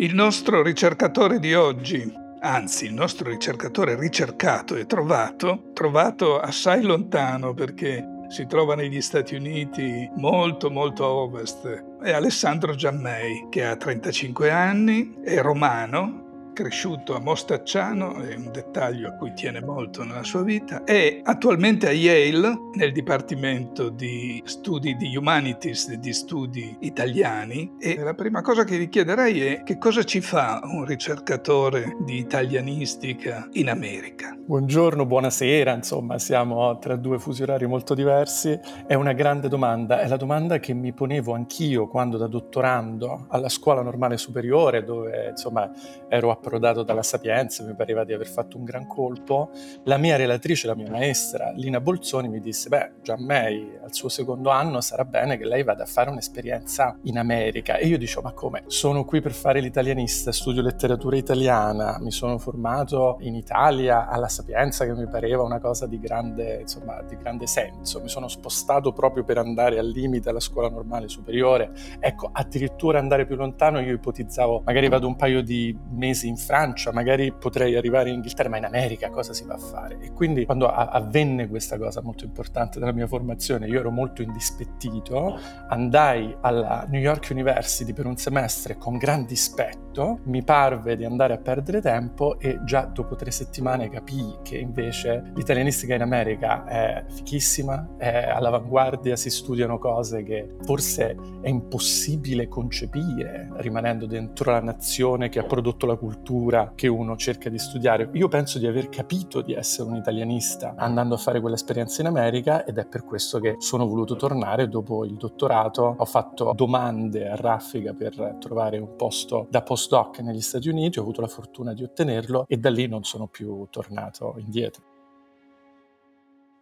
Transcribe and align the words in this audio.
Il 0.00 0.14
nostro 0.14 0.62
ricercatore 0.62 1.38
di 1.38 1.52
oggi, 1.52 2.10
anzi 2.40 2.86
il 2.86 2.94
nostro 2.94 3.28
ricercatore 3.28 3.98
ricercato 3.98 4.74
e 4.74 4.86
trovato, 4.86 5.72
trovato 5.74 6.40
assai 6.40 6.80
lontano 6.80 7.52
perché 7.52 8.02
si 8.28 8.46
trova 8.46 8.74
negli 8.74 9.02
Stati 9.02 9.34
Uniti 9.34 10.10
molto 10.16 10.70
molto 10.70 11.04
a 11.04 11.08
ovest, 11.08 11.84
è 12.00 12.12
Alessandro 12.12 12.74
Giammei 12.74 13.48
che 13.50 13.66
ha 13.66 13.76
35 13.76 14.50
anni, 14.50 15.16
è 15.22 15.38
romano, 15.42 16.29
cresciuto 16.52 17.14
a 17.14 17.20
Mostacciano, 17.20 18.14
è 18.22 18.34
un 18.34 18.50
dettaglio 18.52 19.08
a 19.08 19.12
cui 19.12 19.32
tiene 19.34 19.60
molto 19.60 20.04
nella 20.04 20.22
sua 20.22 20.42
vita, 20.42 20.84
è 20.84 21.20
attualmente 21.22 21.88
a 21.88 21.92
Yale 21.92 22.58
nel 22.74 22.92
Dipartimento 22.92 23.88
di 23.88 24.42
Studi 24.44 24.96
di 24.96 25.16
Humanities 25.16 25.94
di 25.94 26.12
Studi 26.12 26.76
Italiani 26.80 27.74
e 27.78 27.96
la 27.96 28.14
prima 28.14 28.40
cosa 28.42 28.64
che 28.64 28.78
vi 28.78 28.88
chiederei 28.88 29.40
è 29.40 29.62
che 29.62 29.78
cosa 29.78 30.02
ci 30.04 30.20
fa 30.20 30.60
un 30.64 30.84
ricercatore 30.84 31.96
di 32.00 32.18
italianistica 32.18 33.48
in 33.52 33.68
America? 33.68 34.39
Buongiorno, 34.50 35.06
buonasera, 35.06 35.72
insomma 35.74 36.18
siamo 36.18 36.76
tra 36.80 36.96
due 36.96 37.20
fusi 37.20 37.44
orari 37.44 37.68
molto 37.68 37.94
diversi, 37.94 38.58
è 38.84 38.94
una 38.94 39.12
grande 39.12 39.46
domanda, 39.46 40.00
è 40.00 40.08
la 40.08 40.16
domanda 40.16 40.58
che 40.58 40.74
mi 40.74 40.92
ponevo 40.92 41.34
anch'io 41.34 41.86
quando 41.86 42.16
da 42.16 42.26
dottorando 42.26 43.26
alla 43.28 43.48
scuola 43.48 43.80
normale 43.80 44.16
superiore 44.16 44.82
dove 44.82 45.28
insomma 45.28 45.70
ero 46.08 46.32
approdato 46.32 46.82
dalla 46.82 47.04
Sapienza, 47.04 47.62
mi 47.62 47.76
pareva 47.76 48.02
di 48.02 48.12
aver 48.12 48.26
fatto 48.26 48.56
un 48.56 48.64
gran 48.64 48.88
colpo, 48.88 49.50
la 49.84 49.98
mia 49.98 50.16
relatrice, 50.16 50.66
la 50.66 50.74
mia 50.74 50.90
maestra, 50.90 51.52
Lina 51.54 51.80
Bolzoni, 51.80 52.28
mi 52.28 52.40
disse, 52.40 52.68
beh, 52.68 52.94
già 53.02 53.16
May 53.16 53.78
al 53.80 53.94
suo 53.94 54.08
secondo 54.08 54.50
anno 54.50 54.80
sarà 54.80 55.04
bene 55.04 55.38
che 55.38 55.44
lei 55.44 55.62
vada 55.62 55.84
a 55.84 55.86
fare 55.86 56.10
un'esperienza 56.10 56.98
in 57.02 57.18
America. 57.18 57.76
E 57.76 57.86
io 57.86 57.96
dicevo, 57.96 58.22
ma 58.22 58.32
come? 58.32 58.64
Sono 58.66 59.04
qui 59.04 59.20
per 59.20 59.32
fare 59.32 59.60
l'italianista, 59.60 60.32
studio 60.32 60.60
letteratura 60.60 61.14
italiana, 61.14 61.98
mi 62.00 62.10
sono 62.10 62.36
formato 62.38 63.18
in 63.20 63.36
Italia 63.36 64.08
alla 64.08 64.22
Sapienza 64.22 64.38
che 64.42 64.94
mi 64.94 65.06
pareva 65.06 65.42
una 65.42 65.58
cosa 65.58 65.86
di 65.86 65.98
grande, 65.98 66.60
insomma, 66.60 67.02
di 67.02 67.16
grande 67.16 67.46
senso. 67.46 68.00
Mi 68.00 68.08
sono 68.08 68.28
spostato 68.28 68.92
proprio 68.92 69.24
per 69.24 69.38
andare 69.38 69.78
al 69.78 69.88
limite 69.88 70.28
alla 70.28 70.40
scuola 70.40 70.68
normale 70.68 71.08
superiore. 71.08 71.72
Ecco, 71.98 72.30
addirittura 72.32 72.98
andare 72.98 73.26
più 73.26 73.36
lontano 73.36 73.80
io 73.80 73.94
ipotizzavo, 73.94 74.62
magari 74.64 74.88
vado 74.88 75.06
un 75.06 75.16
paio 75.16 75.42
di 75.42 75.76
mesi 75.90 76.28
in 76.28 76.36
Francia, 76.36 76.92
magari 76.92 77.32
potrei 77.32 77.76
arrivare 77.76 78.08
in 78.08 78.16
Inghilterra, 78.16 78.48
ma 78.48 78.58
in 78.58 78.64
America 78.64 79.08
cosa 79.10 79.32
si 79.32 79.44
va 79.44 79.54
a 79.54 79.58
fare? 79.58 79.98
E 80.00 80.12
quindi 80.12 80.44
quando 80.44 80.68
avvenne 80.68 81.48
questa 81.48 81.78
cosa 81.78 82.02
molto 82.02 82.24
importante 82.24 82.78
nella 82.78 82.92
mia 82.92 83.06
formazione, 83.06 83.66
io 83.66 83.80
ero 83.80 83.90
molto 83.90 84.22
indispettito, 84.22 85.38
andai 85.68 86.36
alla 86.40 86.86
New 86.88 87.00
York 87.00 87.28
University 87.30 87.92
per 87.92 88.06
un 88.06 88.16
semestre 88.16 88.76
con 88.76 88.96
gran 88.96 89.24
dispetto, 89.24 90.20
mi 90.24 90.42
parve 90.42 90.96
di 90.96 91.04
andare 91.04 91.34
a 91.34 91.38
perdere 91.38 91.80
tempo 91.80 92.38
e 92.38 92.60
già 92.64 92.84
dopo 92.84 93.16
tre 93.16 93.30
settimane 93.30 93.88
capii 93.88 94.29
che 94.42 94.56
invece 94.56 95.32
l'italianistica 95.34 95.94
in 95.94 96.02
America 96.02 96.64
è 96.64 97.04
fichissima, 97.08 97.96
è 97.96 98.28
all'avanguardia, 98.28 99.16
si 99.16 99.30
studiano 99.30 99.78
cose 99.78 100.22
che 100.22 100.56
forse 100.62 101.16
è 101.40 101.48
impossibile 101.48 102.48
concepire 102.48 103.48
rimanendo 103.56 104.06
dentro 104.06 104.52
la 104.52 104.60
nazione 104.60 105.28
che 105.28 105.38
ha 105.38 105.44
prodotto 105.44 105.86
la 105.86 105.96
cultura 105.96 106.08
cultura 106.20 106.72
che 106.74 106.88
uno 106.88 107.16
cerca 107.16 107.48
di 107.48 107.58
studiare. 107.58 108.10
Io 108.14 108.28
penso 108.28 108.58
di 108.58 108.66
aver 108.66 108.88
capito 108.88 109.40
di 109.40 109.54
essere 109.54 109.88
un 109.88 109.96
italianista 109.96 110.74
andando 110.76 111.14
a 111.14 111.18
fare 111.18 111.40
quell'esperienza 111.40 112.00
in 112.00 112.08
America 112.08 112.64
ed 112.64 112.78
è 112.78 112.86
per 112.86 113.04
questo 113.04 113.38
che 113.38 113.56
sono 113.58 113.86
voluto 113.86 114.16
tornare 114.16 114.68
dopo 114.68 115.04
il 115.04 115.14
dottorato. 115.14 115.94
Ho 115.96 116.04
fatto 116.04 116.52
domande 116.54 117.28
a 117.28 117.36
raffica 117.36 117.92
per 117.92 118.36
trovare 118.38 118.78
un 118.78 118.96
posto 118.96 119.46
da 119.50 119.62
postdoc 119.62 120.18
negli 120.20 120.40
Stati 120.40 120.68
Uniti, 120.68 120.98
ho 120.98 121.02
avuto 121.02 121.20
la 121.20 121.28
fortuna 121.28 121.72
di 121.72 121.84
ottenerlo 121.84 122.44
e 122.46 122.56
da 122.56 122.70
lì 122.70 122.86
non 122.86 123.04
sono 123.04 123.26
più 123.26 123.66
tornato 123.70 124.09
indietro. 124.38 124.89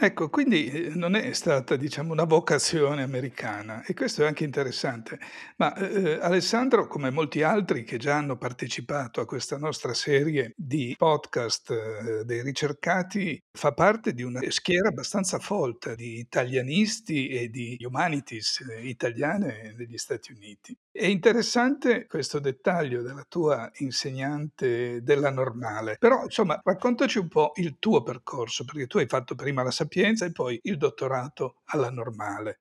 Ecco, 0.01 0.29
quindi 0.31 0.67
eh, 0.71 0.91
non 0.95 1.17
è 1.17 1.33
stata, 1.33 1.75
diciamo, 1.75 2.13
una 2.13 2.23
vocazione 2.23 3.03
americana 3.03 3.83
e 3.85 3.95
questo 3.95 4.23
è 4.23 4.29
anche 4.29 4.45
interessante. 4.45 5.19
Ma 5.57 5.75
eh, 5.75 6.03
eh, 6.13 6.19
Alessandro, 6.21 6.87
come 6.87 7.11
molti 7.11 7.43
altri 7.43 7.83
che 7.83 7.97
già 7.97 8.15
hanno 8.17 8.37
partecipato 8.37 9.21
a 9.21 9.27
questa 9.27 9.59
nostra 9.59 9.93
serie 9.95 10.53
di 10.57 10.95
podcast 10.97 11.71
eh, 11.73 12.25
dei 12.25 12.43
ricercati, 12.45 13.43
fa 13.51 13.73
parte 13.73 14.13
di 14.15 14.23
una 14.23 14.41
schiera 14.51 14.91
abbastanza 14.91 15.41
folta 15.41 15.97
di 15.97 16.21
italianisti 16.21 17.27
e 17.31 17.49
di 17.49 17.77
humanities 17.85 18.61
eh, 18.71 18.87
italiane 18.87 19.75
negli 19.77 19.99
Stati 19.99 20.31
Uniti. 20.31 20.77
È 20.93 21.07
interessante 21.07 22.07
questo 22.07 22.39
dettaglio 22.39 23.03
della 23.03 23.25
tua 23.29 23.69
insegnante 23.79 25.03
della 25.03 25.31
normale, 25.31 25.97
però 25.99 26.23
insomma 26.25 26.61
raccontaci 26.63 27.19
un 27.19 27.29
po' 27.29 27.53
il 27.57 27.77
tuo 27.79 28.03
percorso, 28.03 28.65
perché 28.65 28.87
tu 28.87 28.99
hai 28.99 29.07
fatto 29.07 29.35
prima 29.35 29.63
la 29.63 29.71
Sapienza 29.89 30.27
e 30.27 30.33
poi 30.33 30.61
il 30.65 30.77
dottorato 30.77 31.63
alla 31.65 31.89
normale. 31.89 32.59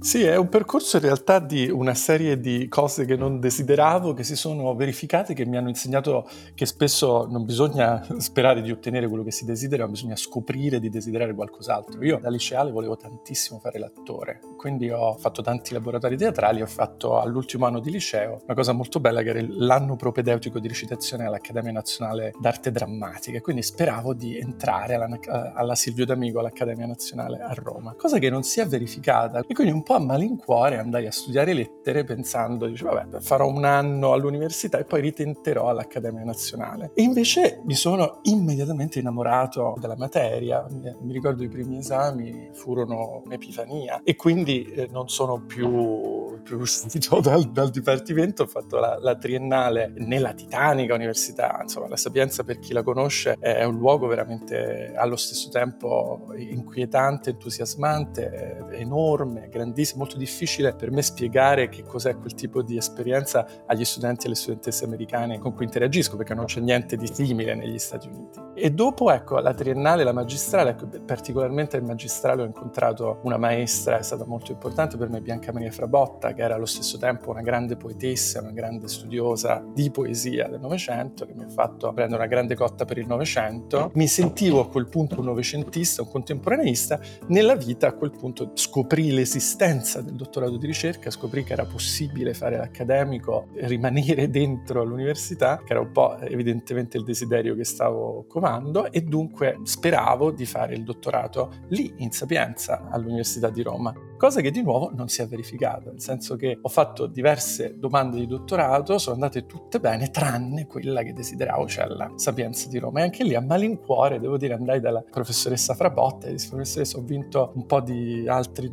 Sì, 0.00 0.22
è 0.22 0.36
un 0.36 0.48
percorso 0.48 0.96
in 0.96 1.02
realtà 1.02 1.40
di 1.40 1.68
una 1.68 1.92
serie 1.92 2.38
di 2.38 2.68
cose 2.68 3.04
che 3.04 3.16
non 3.16 3.40
desideravo, 3.40 4.14
che 4.14 4.22
si 4.22 4.36
sono 4.36 4.76
verificate, 4.76 5.34
che 5.34 5.44
mi 5.44 5.56
hanno 5.56 5.70
insegnato 5.70 6.28
che 6.54 6.66
spesso 6.66 7.26
non 7.28 7.44
bisogna 7.44 8.06
sperare 8.18 8.62
di 8.62 8.70
ottenere 8.70 9.08
quello 9.08 9.24
che 9.24 9.32
si 9.32 9.44
desidera, 9.44 9.84
ma 9.84 9.90
bisogna 9.90 10.14
scoprire 10.14 10.78
di 10.78 10.88
desiderare 10.88 11.34
qualcos'altro. 11.34 12.00
Io 12.04 12.20
da 12.20 12.30
liceale 12.30 12.70
volevo 12.70 12.96
tantissimo 12.96 13.58
fare 13.58 13.80
l'attore, 13.80 14.38
quindi 14.56 14.88
ho 14.88 15.16
fatto 15.16 15.42
tanti 15.42 15.72
laboratori 15.72 16.16
teatrali, 16.16 16.62
ho 16.62 16.66
fatto 16.66 17.18
all'ultimo 17.20 17.66
anno 17.66 17.80
di 17.80 17.90
liceo 17.90 18.40
una 18.44 18.54
cosa 18.54 18.72
molto 18.72 19.00
bella 19.00 19.22
che 19.22 19.30
era 19.30 19.44
l'anno 19.48 19.96
propedeutico 19.96 20.60
di 20.60 20.68
recitazione 20.68 21.26
all'Accademia 21.26 21.72
Nazionale 21.72 22.32
d'Arte 22.38 22.70
Drammatica, 22.70 23.40
quindi 23.40 23.62
speravo 23.62 24.14
di 24.14 24.38
entrare 24.38 24.94
alla, 24.94 25.08
alla 25.54 25.74
Silvio 25.74 26.06
D'Amico 26.06 26.38
all'Accademia 26.38 26.86
Nazionale 26.86 27.40
a 27.40 27.52
Roma, 27.52 27.94
cosa 27.94 28.18
che 28.18 28.30
non 28.30 28.44
si 28.44 28.60
è 28.60 28.66
verificata. 28.66 29.40
E 29.46 29.52
quindi 29.52 29.72
un 29.72 29.82
po' 29.88 29.94
a 29.94 30.00
malincuore 30.00 30.76
andai 30.76 31.06
a 31.06 31.10
studiare 31.10 31.54
lettere 31.54 32.04
pensando, 32.04 32.66
dice, 32.66 32.84
vabbè, 32.84 33.20
farò 33.20 33.48
un 33.48 33.64
anno 33.64 34.12
all'università 34.12 34.76
e 34.76 34.84
poi 34.84 35.00
ritenterò 35.00 35.70
all'Accademia 35.70 36.24
Nazionale. 36.24 36.90
E 36.92 37.00
invece 37.00 37.62
mi 37.64 37.72
sono 37.72 38.18
immediatamente 38.24 38.98
innamorato 38.98 39.76
della 39.80 39.96
materia, 39.96 40.66
mi 40.68 41.12
ricordo 41.14 41.42
i 41.42 41.48
primi 41.48 41.78
esami 41.78 42.50
furono 42.52 43.22
un'epifania 43.24 44.02
e 44.04 44.14
quindi 44.14 44.64
eh, 44.64 44.88
non 44.90 45.08
sono 45.08 45.40
più, 45.46 46.38
più 46.42 46.58
uscito 46.58 47.20
dal, 47.24 47.50
dal, 47.50 47.70
dipartimento, 47.70 48.42
ho 48.42 48.46
fatto 48.46 48.78
la, 48.78 48.98
la, 49.00 49.16
triennale 49.16 49.94
nella 49.96 50.34
titanica 50.34 50.92
università, 50.92 51.60
insomma 51.62 51.88
la 51.88 51.96
Sapienza 51.96 52.44
per 52.44 52.58
chi 52.58 52.74
la 52.74 52.82
conosce 52.82 53.36
è 53.40 53.64
un 53.64 53.78
luogo 53.78 54.06
veramente 54.06 54.92
allo 54.94 55.16
stesso 55.16 55.48
tempo 55.48 56.26
inquietante, 56.36 57.30
entusiasmante, 57.30 58.66
enorme, 58.72 59.48
grandissimo 59.48 59.76
grandissimo, 59.78 60.02
molto 60.02 60.16
difficile 60.16 60.74
per 60.74 60.90
me 60.90 61.02
spiegare 61.02 61.68
che 61.68 61.84
cos'è 61.84 62.16
quel 62.16 62.34
tipo 62.34 62.62
di 62.62 62.76
esperienza 62.76 63.46
agli 63.66 63.84
studenti 63.84 64.24
e 64.24 64.26
alle 64.26 64.34
studentesse 64.34 64.84
americane 64.84 65.38
con 65.38 65.54
cui 65.54 65.64
interagisco, 65.64 66.16
perché 66.16 66.34
non 66.34 66.46
c'è 66.46 66.60
niente 66.60 66.96
di 66.96 67.06
simile 67.06 67.54
negli 67.54 67.78
Stati 67.78 68.08
Uniti. 68.08 68.40
E 68.54 68.70
dopo, 68.72 69.10
ecco, 69.12 69.38
la 69.38 69.54
triennale, 69.54 70.02
la 70.02 70.12
magistrale, 70.12 70.70
ecco, 70.70 70.88
particolarmente 71.04 71.76
il 71.76 71.84
magistrale 71.84 72.42
ho 72.42 72.44
incontrato 72.44 73.20
una 73.22 73.36
maestra, 73.36 73.98
è 73.98 74.02
stata 74.02 74.24
molto 74.24 74.50
importante 74.50 74.96
per 74.96 75.08
me, 75.08 75.20
Bianca 75.20 75.52
Maria 75.52 75.70
Frabotta, 75.70 76.32
che 76.32 76.42
era 76.42 76.56
allo 76.56 76.66
stesso 76.66 76.98
tempo 76.98 77.30
una 77.30 77.42
grande 77.42 77.76
poetessa, 77.76 78.40
una 78.40 78.50
grande 78.50 78.88
studiosa 78.88 79.64
di 79.72 79.90
poesia 79.90 80.48
del 80.48 80.60
Novecento, 80.60 81.24
che 81.24 81.34
mi 81.34 81.44
ha 81.44 81.48
fatto 81.48 81.92
prendere 81.92 82.20
una 82.20 82.28
grande 82.28 82.56
cotta 82.56 82.84
per 82.84 82.98
il 82.98 83.06
Novecento. 83.06 83.92
Mi 83.94 84.08
sentivo 84.08 84.60
a 84.60 84.68
quel 84.68 84.88
punto 84.88 85.20
un 85.20 85.26
novecentista, 85.26 86.02
un 86.02 86.10
contemporaneista, 86.10 86.98
nella 87.28 87.54
vita 87.54 87.86
a 87.86 87.92
quel 87.92 88.10
punto 88.10 88.50
scoprì 88.54 89.12
l'esistenza 89.12 89.66
senza 89.68 90.00
del 90.00 90.14
dottorato 90.14 90.56
di 90.56 90.66
ricerca 90.66 91.10
scoprì 91.10 91.44
che 91.44 91.52
era 91.52 91.66
possibile 91.66 92.32
fare 92.32 92.56
l'accademico, 92.56 93.48
rimanere 93.64 94.30
dentro 94.32 94.82
l'università, 94.82 95.58
che 95.58 95.72
era 95.72 95.80
un 95.80 95.92
po' 95.92 96.16
evidentemente 96.20 96.96
il 96.96 97.04
desiderio 97.04 97.54
che 97.54 97.64
stavo 97.64 98.24
covando 98.26 98.90
e 98.90 99.02
dunque 99.02 99.58
speravo 99.64 100.30
di 100.30 100.46
fare 100.46 100.74
il 100.74 100.84
dottorato 100.84 101.52
lì 101.68 101.92
in 101.98 102.12
Sapienza 102.12 102.88
all'Università 102.88 103.50
di 103.50 103.60
Roma. 103.62 103.92
cosa 104.16 104.40
che 104.40 104.50
di 104.50 104.62
nuovo 104.62 104.90
non 104.92 105.08
si 105.08 105.22
è 105.22 105.28
verificata, 105.28 105.90
nel 105.90 106.00
senso 106.00 106.34
che 106.36 106.58
ho 106.60 106.68
fatto 106.68 107.06
diverse 107.06 107.78
domande 107.78 108.16
di 108.16 108.26
dottorato, 108.26 108.98
sono 108.98 109.14
andate 109.14 109.46
tutte 109.46 109.78
bene, 109.80 110.10
tranne 110.10 110.66
quella 110.66 111.02
che 111.02 111.12
desideravo, 111.12 111.68
cioè 111.68 111.86
la 111.86 112.10
Sapienza 112.16 112.68
di 112.68 112.78
Roma. 112.78 113.00
E 113.00 113.02
anche 113.02 113.22
lì 113.22 113.34
a 113.34 113.40
malincuore, 113.40 114.18
devo 114.18 114.38
dire, 114.38 114.54
andai 114.54 114.80
dalla 114.80 115.04
professoressa 115.08 115.74
Frabotta 115.74 116.26
e 116.26 116.32
disse, 116.32 116.48
professoressa, 116.48 116.98
ho 116.98 117.02
vinto 117.02 117.52
un 117.54 117.66
po' 117.66 117.80
di 117.80 118.26
altri 118.26 118.68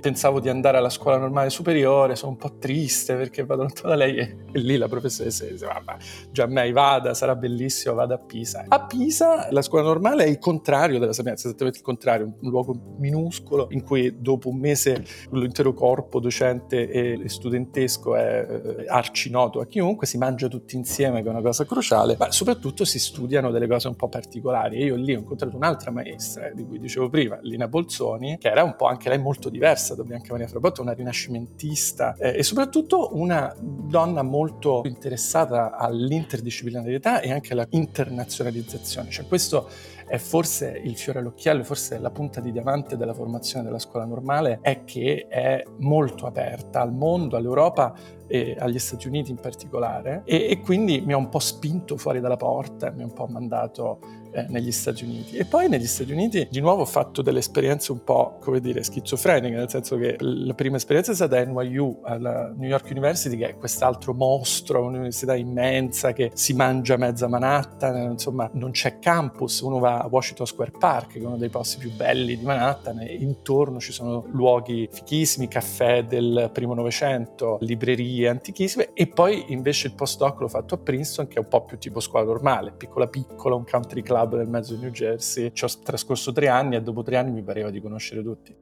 pensavo 0.00 0.40
di 0.40 0.48
andare 0.48 0.76
alla 0.78 0.90
scuola 0.90 1.16
normale 1.18 1.50
superiore, 1.50 2.16
sono 2.16 2.32
un 2.32 2.36
po' 2.36 2.58
triste 2.58 3.16
perché 3.16 3.44
vado 3.44 3.62
lontano 3.62 3.88
da 3.88 3.94
lei 3.96 4.16
e, 4.16 4.36
e 4.52 4.58
lì 4.58 4.76
la 4.76 4.88
professoressa 4.88 5.44
dice, 5.44 5.66
vabbè, 5.66 5.96
già 6.30 6.46
me 6.46 6.70
vada, 6.72 7.14
sarà 7.14 7.34
bellissimo, 7.34 7.94
vada 7.94 8.14
a 8.14 8.18
Pisa. 8.18 8.64
A 8.68 8.86
Pisa 8.86 9.48
la 9.50 9.62
scuola 9.62 9.84
normale 9.84 10.24
è 10.24 10.28
il 10.28 10.38
contrario 10.38 10.98
della 10.98 11.12
Sapienza, 11.12 11.48
esattamente 11.48 11.78
il 11.78 11.84
contrario, 11.84 12.26
un 12.40 12.50
luogo 12.50 12.96
minuscolo 12.98 13.68
in 13.70 13.82
cui 13.82 14.20
dopo 14.20 14.48
un 14.48 14.58
mese 14.58 15.04
l'intero 15.30 15.72
corpo 15.72 16.20
docente 16.20 16.88
e 16.88 17.28
studentesco 17.28 18.16
è 18.16 18.46
eh, 18.48 18.84
arcinoto 18.88 19.60
a 19.60 19.66
chiunque, 19.66 20.06
si 20.06 20.18
mangia 20.18 20.48
tutti 20.48 20.76
insieme, 20.76 21.22
che 21.22 21.28
è 21.28 21.30
una 21.30 21.42
cosa 21.42 21.64
cruciale, 21.64 22.16
ma 22.18 22.30
soprattutto 22.30 22.84
si 22.84 22.98
studiano 22.98 23.50
delle 23.50 23.66
cose 23.66 23.88
un 23.88 23.96
po' 23.96 24.08
particolari. 24.08 24.76
E 24.78 24.84
io 24.84 24.96
lì 24.96 25.14
ho 25.14 25.18
incontrato 25.18 25.56
un'altra 25.56 25.90
maestra, 25.90 26.50
di 26.50 26.64
cui 26.64 26.78
dicevo 26.78 27.08
prima, 27.08 27.38
Lina 27.42 27.68
Bolzoni, 27.68 28.38
che 28.38 28.48
era 28.48 28.62
un 28.62 28.76
po' 28.76 28.86
anche 28.86 29.08
lei 29.08 29.18
molto 29.18 29.48
diversa 29.48 29.77
da 29.94 30.02
Bianca 30.02 30.32
Maria 30.32 30.48
Frabotta, 30.48 30.82
una 30.82 30.92
rinascimentista 30.92 32.16
eh, 32.18 32.38
e 32.38 32.42
soprattutto 32.42 33.10
una 33.12 33.54
donna 33.58 34.22
molto 34.22 34.82
interessata 34.84 35.76
all'interdisciplinarietà 35.76 37.20
e 37.20 37.32
anche 37.32 37.52
alla 37.52 37.66
internazionalizzazione. 37.70 39.10
Cioè 39.10 39.26
questo 39.26 39.68
è 40.08 40.16
forse 40.16 40.80
il 40.82 40.96
fiore 40.96 41.18
all'occhiello, 41.18 41.62
forse 41.62 41.98
la 41.98 42.10
punta 42.10 42.40
di 42.40 42.50
diamante 42.50 42.96
della 42.96 43.12
formazione 43.12 43.64
della 43.64 43.78
scuola 43.78 44.06
normale, 44.06 44.58
è 44.62 44.84
che 44.84 45.26
è 45.28 45.62
molto 45.78 46.26
aperta 46.26 46.80
al 46.80 46.92
mondo, 46.92 47.36
all'Europa 47.36 47.94
e 48.26 48.56
agli 48.58 48.78
Stati 48.78 49.06
Uniti 49.06 49.30
in 49.30 49.38
particolare 49.38 50.22
e, 50.24 50.48
e 50.50 50.60
quindi 50.60 51.00
mi 51.00 51.12
ha 51.12 51.16
un 51.16 51.28
po' 51.28 51.38
spinto 51.38 51.96
fuori 51.96 52.20
dalla 52.20 52.36
porta, 52.36 52.90
mi 52.90 53.02
ha 53.02 53.04
un 53.04 53.12
po' 53.12 53.26
mandato 53.26 53.98
eh, 54.38 54.46
negli 54.48 54.72
Stati 54.72 55.04
Uniti. 55.04 55.36
E 55.36 55.44
poi 55.44 55.68
negli 55.68 55.86
Stati 55.86 56.12
Uniti 56.12 56.46
di 56.50 56.60
nuovo 56.60 56.82
ho 56.82 56.86
fatto 56.86 57.22
delle 57.22 57.38
esperienze 57.38 57.92
un 57.92 58.04
po', 58.04 58.38
come 58.40 58.60
dire, 58.60 58.82
schizofreniche, 58.82 59.54
nel 59.54 59.68
senso 59.68 59.96
che 59.96 60.16
la 60.18 60.54
prima 60.54 60.76
esperienza 60.76 61.12
è 61.12 61.14
stata 61.14 61.38
a 61.38 61.44
NYU, 61.44 62.00
alla 62.02 62.52
New 62.56 62.68
York 62.68 62.88
University, 62.90 63.36
che 63.36 63.50
è 63.50 63.56
quest'altro 63.56 64.14
mostro, 64.14 64.84
un'università 64.84 65.34
immensa 65.34 66.12
che 66.12 66.30
si 66.34 66.52
mangia 66.54 66.96
mezza 66.96 67.28
Manhattan, 67.28 68.12
insomma 68.12 68.48
non 68.54 68.70
c'è 68.70 68.98
campus, 68.98 69.60
uno 69.60 69.78
va 69.78 69.98
a 69.98 70.08
Washington 70.10 70.46
Square 70.46 70.72
Park, 70.78 71.12
che 71.12 71.18
è 71.18 71.24
uno 71.24 71.36
dei 71.36 71.48
posti 71.48 71.78
più 71.78 71.92
belli 71.92 72.36
di 72.36 72.44
Manhattan, 72.44 73.00
e 73.00 73.14
intorno 73.14 73.80
ci 73.80 73.92
sono 73.92 74.24
luoghi 74.30 74.88
fichissimi, 74.90 75.48
caffè 75.48 76.04
del 76.04 76.50
primo 76.52 76.74
Novecento, 76.74 77.58
librerie 77.60 78.28
antichissime, 78.28 78.92
e 78.92 79.06
poi 79.06 79.46
invece 79.48 79.88
il 79.88 79.94
postdoc 79.94 80.40
l'ho 80.40 80.48
fatto 80.48 80.74
a 80.74 80.78
Princeton, 80.78 81.28
che 81.28 81.36
è 81.36 81.38
un 81.38 81.48
po' 81.48 81.64
più 81.64 81.78
tipo 81.78 82.00
scuola 82.00 82.24
normale, 82.24 82.72
piccola 82.76 83.06
piccola, 83.06 83.54
un 83.54 83.64
country 83.64 84.02
club 84.02 84.27
club 84.28 84.36
nel 84.36 84.48
mezzo 84.48 84.74
di 84.74 84.80
New 84.80 84.90
Jersey. 84.90 85.50
Ci 85.52 85.64
ho 85.64 85.68
trascorso 85.82 86.32
tre 86.32 86.48
anni 86.48 86.76
e 86.76 86.82
dopo 86.82 87.02
tre 87.02 87.16
anni 87.16 87.30
mi 87.32 87.42
pareva 87.42 87.70
di 87.70 87.80
conoscere 87.80 88.22
tutti. 88.22 88.54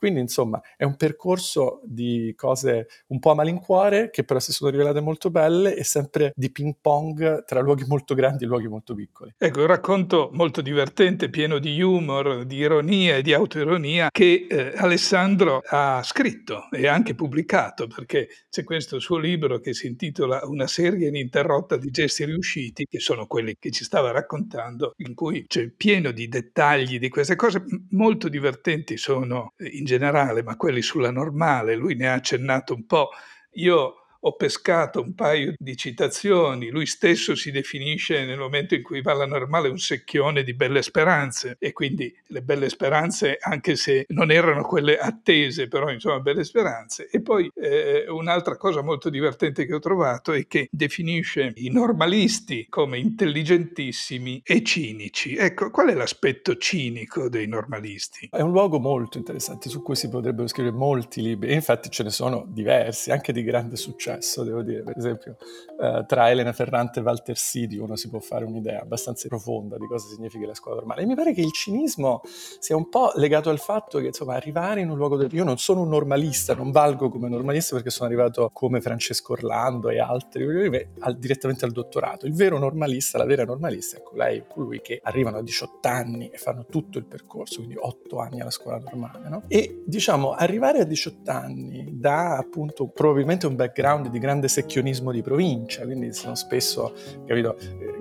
Quindi 0.00 0.20
insomma 0.20 0.58
è 0.78 0.84
un 0.84 0.96
percorso 0.96 1.82
di 1.84 2.32
cose 2.34 2.88
un 3.08 3.18
po' 3.18 3.32
a 3.32 3.34
malincuore 3.34 4.08
che 4.08 4.24
però 4.24 4.40
si 4.40 4.50
sono 4.50 4.70
rivelate 4.70 5.00
molto 5.00 5.30
belle 5.30 5.76
e 5.76 5.84
sempre 5.84 6.32
di 6.34 6.50
ping 6.50 6.76
pong 6.80 7.44
tra 7.44 7.60
luoghi 7.60 7.84
molto 7.86 8.14
grandi 8.14 8.44
e 8.44 8.46
luoghi 8.46 8.66
molto 8.66 8.94
piccoli. 8.94 9.34
Ecco, 9.36 9.60
un 9.60 9.66
racconto 9.66 10.30
molto 10.32 10.62
divertente, 10.62 11.28
pieno 11.28 11.58
di 11.58 11.82
humor, 11.82 12.46
di 12.46 12.56
ironia 12.56 13.16
e 13.16 13.22
di 13.22 13.34
autoironia 13.34 14.08
che 14.10 14.46
eh, 14.48 14.72
Alessandro 14.74 15.60
ha 15.66 16.02
scritto 16.02 16.70
e 16.70 16.86
anche 16.86 17.14
pubblicato 17.14 17.86
perché 17.86 18.28
c'è 18.48 18.64
questo 18.64 19.00
suo 19.00 19.18
libro 19.18 19.58
che 19.58 19.74
si 19.74 19.86
intitola 19.86 20.40
Una 20.44 20.66
serie 20.66 21.08
ininterrotta 21.08 21.76
di 21.76 21.90
gesti 21.90 22.24
riusciti 22.24 22.86
che 22.88 23.00
sono 23.00 23.26
quelli 23.26 23.54
che 23.58 23.70
ci 23.70 23.84
stava 23.84 24.12
raccontando 24.12 24.94
in 24.98 25.12
cui 25.12 25.44
c'è 25.46 25.68
pieno 25.68 26.10
di 26.10 26.26
dettagli 26.26 26.98
di 26.98 27.10
queste 27.10 27.36
cose 27.36 27.62
molto 27.90 28.30
divertenti 28.30 28.96
sono 28.96 29.52
eh, 29.58 29.66
in 29.66 29.84
generale, 29.90 30.42
ma 30.42 30.56
quelli 30.56 30.82
sulla 30.82 31.10
normale, 31.10 31.74
lui 31.74 31.96
ne 31.96 32.08
ha 32.08 32.14
accennato 32.14 32.74
un 32.74 32.86
po'. 32.86 33.10
Io 33.54 33.99
ho 34.22 34.32
pescato 34.32 35.00
un 35.00 35.14
paio 35.14 35.54
di 35.56 35.76
citazioni, 35.76 36.68
lui 36.68 36.86
stesso 36.86 37.34
si 37.34 37.50
definisce 37.50 38.24
nel 38.24 38.38
momento 38.38 38.74
in 38.74 38.82
cui 38.82 39.00
va 39.00 39.12
alla 39.12 39.26
normale 39.26 39.68
un 39.68 39.78
secchione 39.78 40.42
di 40.42 40.54
belle 40.54 40.82
speranze 40.82 41.56
e 41.58 41.72
quindi 41.72 42.14
le 42.26 42.42
belle 42.42 42.68
speranze 42.68 43.38
anche 43.40 43.76
se 43.76 44.04
non 44.08 44.30
erano 44.30 44.62
quelle 44.62 44.98
attese, 44.98 45.68
però 45.68 45.90
insomma 45.90 46.20
belle 46.20 46.44
speranze. 46.44 47.08
E 47.10 47.22
poi 47.22 47.50
eh, 47.54 48.06
un'altra 48.08 48.56
cosa 48.56 48.82
molto 48.82 49.08
divertente 49.08 49.64
che 49.64 49.74
ho 49.74 49.78
trovato 49.78 50.32
è 50.32 50.46
che 50.46 50.68
definisce 50.70 51.52
i 51.56 51.70
normalisti 51.70 52.66
come 52.68 52.98
intelligentissimi 52.98 54.42
e 54.44 54.62
cinici. 54.62 55.36
Ecco, 55.36 55.70
qual 55.70 55.88
è 55.88 55.94
l'aspetto 55.94 56.56
cinico 56.56 57.28
dei 57.28 57.46
normalisti? 57.46 58.28
È 58.30 58.40
un 58.40 58.52
luogo 58.52 58.78
molto 58.78 59.16
interessante 59.16 59.68
su 59.70 59.82
cui 59.82 59.96
si 59.96 60.08
potrebbero 60.08 60.46
scrivere 60.46 60.76
molti 60.76 61.22
libri, 61.22 61.54
infatti 61.54 61.90
ce 61.90 62.02
ne 62.02 62.10
sono 62.10 62.44
diversi, 62.46 63.10
anche 63.10 63.32
di 63.32 63.42
grande 63.42 63.76
successo 63.76 64.09
successo, 64.10 64.42
devo 64.42 64.62
dire. 64.62 64.82
Per 64.82 64.96
esempio, 64.96 65.36
eh, 65.80 66.04
tra 66.06 66.30
Elena 66.30 66.52
Ferrante 66.52 67.00
e 67.00 67.02
Walter 67.02 67.36
Sidi 67.36 67.78
uno 67.78 67.96
si 67.96 68.08
può 68.08 68.18
fare 68.18 68.44
un'idea 68.44 68.80
abbastanza 68.80 69.28
profonda 69.28 69.76
di 69.76 69.86
cosa 69.86 70.08
significa 70.08 70.46
la 70.46 70.54
scuola 70.54 70.76
normale. 70.76 71.02
E 71.02 71.06
mi 71.06 71.14
pare 71.14 71.32
che 71.32 71.40
il 71.40 71.52
cinismo 71.52 72.22
sia 72.24 72.76
un 72.76 72.88
po' 72.88 73.12
legato 73.14 73.50
al 73.50 73.58
fatto 73.58 73.98
che, 73.98 74.06
insomma, 74.06 74.34
arrivare 74.34 74.80
in 74.80 74.90
un 74.90 74.96
luogo 74.96 75.16
del... 75.16 75.32
Io 75.32 75.44
non 75.44 75.58
sono 75.58 75.82
un 75.82 75.88
normalista, 75.88 76.54
non 76.54 76.70
valgo 76.70 77.08
come 77.08 77.28
normalista 77.28 77.74
perché 77.74 77.90
sono 77.90 78.08
arrivato 78.08 78.50
come 78.52 78.80
Francesco 78.80 79.32
Orlando 79.32 79.88
e 79.88 80.00
altri, 80.00 80.88
al, 81.00 81.18
direttamente 81.18 81.64
al 81.64 81.72
dottorato. 81.72 82.26
Il 82.26 82.34
vero 82.34 82.58
normalista, 82.58 83.18
la 83.18 83.24
vera 83.24 83.44
normalista, 83.44 83.98
ecco, 83.98 84.16
lei, 84.16 84.44
colui 84.48 84.80
che 84.80 85.00
arrivano 85.02 85.38
a 85.38 85.42
18 85.42 85.88
anni 85.88 86.28
e 86.28 86.38
fanno 86.38 86.66
tutto 86.66 86.98
il 86.98 87.04
percorso, 87.04 87.56
quindi 87.56 87.76
8 87.78 88.18
anni 88.18 88.40
alla 88.40 88.50
scuola 88.50 88.78
normale, 88.78 89.28
no? 89.28 89.42
E, 89.48 89.82
diciamo, 89.86 90.32
arrivare 90.32 90.80
a 90.80 90.84
18 90.84 91.30
anni 91.30 91.88
da, 91.92 92.36
appunto, 92.36 92.88
probabilmente 92.88 93.46
un 93.46 93.56
background 93.56 93.99
background 94.00 94.08
di 94.08 94.18
grande 94.18 94.48
secchionismo 94.48 95.12
di 95.12 95.22
provincia, 95.22 95.84
quindi 95.84 96.12
sono 96.12 96.34
spesso, 96.34 96.92
capito, 97.26 97.56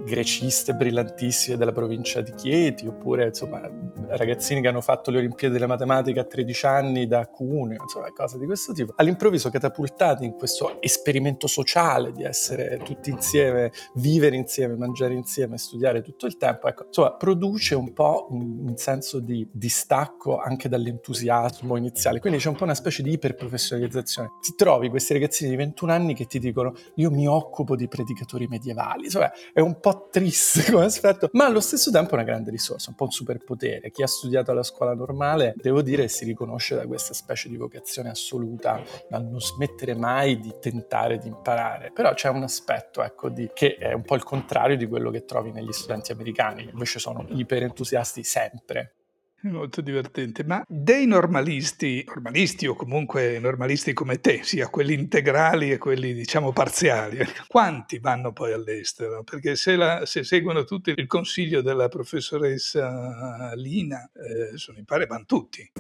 greciste 0.06 0.74
brillantissime 0.74 1.58
della 1.58 1.72
provincia 1.72 2.22
di 2.22 2.34
Chieti, 2.34 2.88
oppure 2.88 3.28
insomma 3.28 3.70
ragazzini 4.08 4.62
che 4.62 4.68
hanno 4.68 4.82
fatto 4.82 5.12
le 5.12 5.20
Olimpiadi 5.20 5.54
della 5.54 5.68
matematica 5.68 6.22
a 6.22 6.24
13 6.24 6.66
anni 6.66 7.08
da 7.08 7.28
Cuneo, 7.28 7.84
insomma 7.84 8.12
cose 8.12 8.38
di 8.38 8.46
questo 8.46 8.74
tipo, 8.74 8.94
all'improvviso 8.96 9.50
catapultati 9.50 10.26
in 10.26 10.34
questo 10.34 10.82
esperimento 10.82 11.48
sociale 11.48 12.12
di 12.12 12.24
essere 12.24 12.80
tutti 12.84 13.10
insieme, 13.10 13.72
vivere 13.96 14.36
insieme, 14.36 14.76
mangiare 14.76 15.14
insieme, 15.14 15.58
studiare 15.58 16.02
tutto 16.02 16.26
il 16.26 16.38
tempo, 16.38 16.68
ecco, 16.68 16.86
insomma 16.88 17.14
produce 17.14 17.76
un 17.76 17.94
po' 17.94 18.28
un, 18.32 18.68
un 18.68 18.78
senso 18.78 19.20
di 19.20 19.48
distacco 19.52 20.38
anche 20.38 20.70
dall'entusiasmo 20.70 21.76
iniziale, 21.76 22.20
quindi 22.20 22.40
c'è 22.40 22.50
un 22.50 22.56
po' 22.56 22.64
una 22.64 22.76
specie 22.76 23.04
di 23.04 23.12
iperprofessionalizzazione. 23.12 24.32
Ti 24.42 24.54
trovi 24.56 24.90
questi 24.90 25.14
ragazzini 25.14 25.52
di 25.52 25.56
21 25.90 25.94
anni 25.94 26.14
che 26.14 26.26
ti 26.26 26.40
dicono 26.40 26.74
io 26.96 27.10
mi 27.10 27.28
occupo 27.28 27.76
di 27.76 27.88
predicatori 27.88 28.48
medievali, 28.48 29.06
insomma 29.06 29.32
è 29.52 29.60
un 29.60 29.80
po' 29.80 30.08
triste 30.12 30.70
come 30.72 30.86
aspetto, 30.86 31.30
ma 31.34 31.46
allo 31.46 31.60
stesso 31.60 31.90
tempo 31.92 32.12
è 32.12 32.14
una 32.14 32.24
grande 32.24 32.52
risorsa, 32.52 32.90
un 32.90 32.96
po' 32.96 33.06
un 33.06 33.12
superpotere. 33.12 33.90
Chi 33.92 34.04
ha 34.04 34.08
studiato 34.08 34.52
alla 34.52 34.64
scuola 34.64 34.94
normale, 34.94 35.54
devo 35.58 35.82
dire, 35.82 36.08
si 36.08 36.26
riconosce 36.26 36.76
da 36.76 36.86
questa 36.86 37.14
specie 37.14 37.50
di 37.50 37.58
vocazione 37.58 38.10
assoluta, 38.10 38.82
dal 39.10 39.26
non 39.26 39.42
smettere 39.42 39.96
mai 39.96 40.40
di 40.40 40.54
tentare 40.60 41.18
di 41.18 41.28
imparare. 41.28 41.92
Però 41.92 42.14
c'è 42.14 42.30
un 42.30 42.44
aspetto, 42.44 43.02
ecco, 43.02 43.30
di, 43.30 43.50
che 43.54 43.76
è 43.76 43.94
un 43.94 44.04
po' 44.04 44.16
il 44.16 44.24
contrario 44.24 44.78
di 44.78 44.88
quello 44.88 45.10
che 45.10 45.26
trovi 45.26 45.52
negli 45.52 45.72
studenti 45.72 46.12
americani, 46.12 46.66
che 46.66 46.72
invece 46.72 47.00
sono 47.00 47.26
iperentusiasti 47.30 48.24
sempre. 48.24 48.99
Molto 49.42 49.80
divertente, 49.80 50.44
ma 50.44 50.62
dei 50.68 51.06
normalisti, 51.06 52.04
normalisti 52.06 52.68
o 52.68 52.76
comunque 52.76 53.40
normalisti 53.40 53.94
come 53.94 54.20
te, 54.20 54.44
sia 54.44 54.68
quelli 54.68 54.94
integrali 54.94 55.72
e 55.72 55.78
quelli 55.78 56.14
diciamo 56.14 56.52
parziali, 56.52 57.20
quanti 57.48 58.00
vanno 58.00 58.34
poi 58.34 58.52
all'estero? 58.52 59.24
Perché 59.24 59.56
se, 59.56 59.78
la, 59.78 60.06
se 60.06 60.26
seguono 60.26 60.66
tutti 60.66 60.94
il 60.94 61.08
consiglio 61.08 61.62
della 61.62 61.88
professoressa 61.88 63.54
Lina, 63.56 64.10
eh, 64.14 64.58
sono, 64.58 64.78
mi 64.78 64.84
pare 64.84 65.06
vanno 65.06 65.24
tutti. 65.26 65.72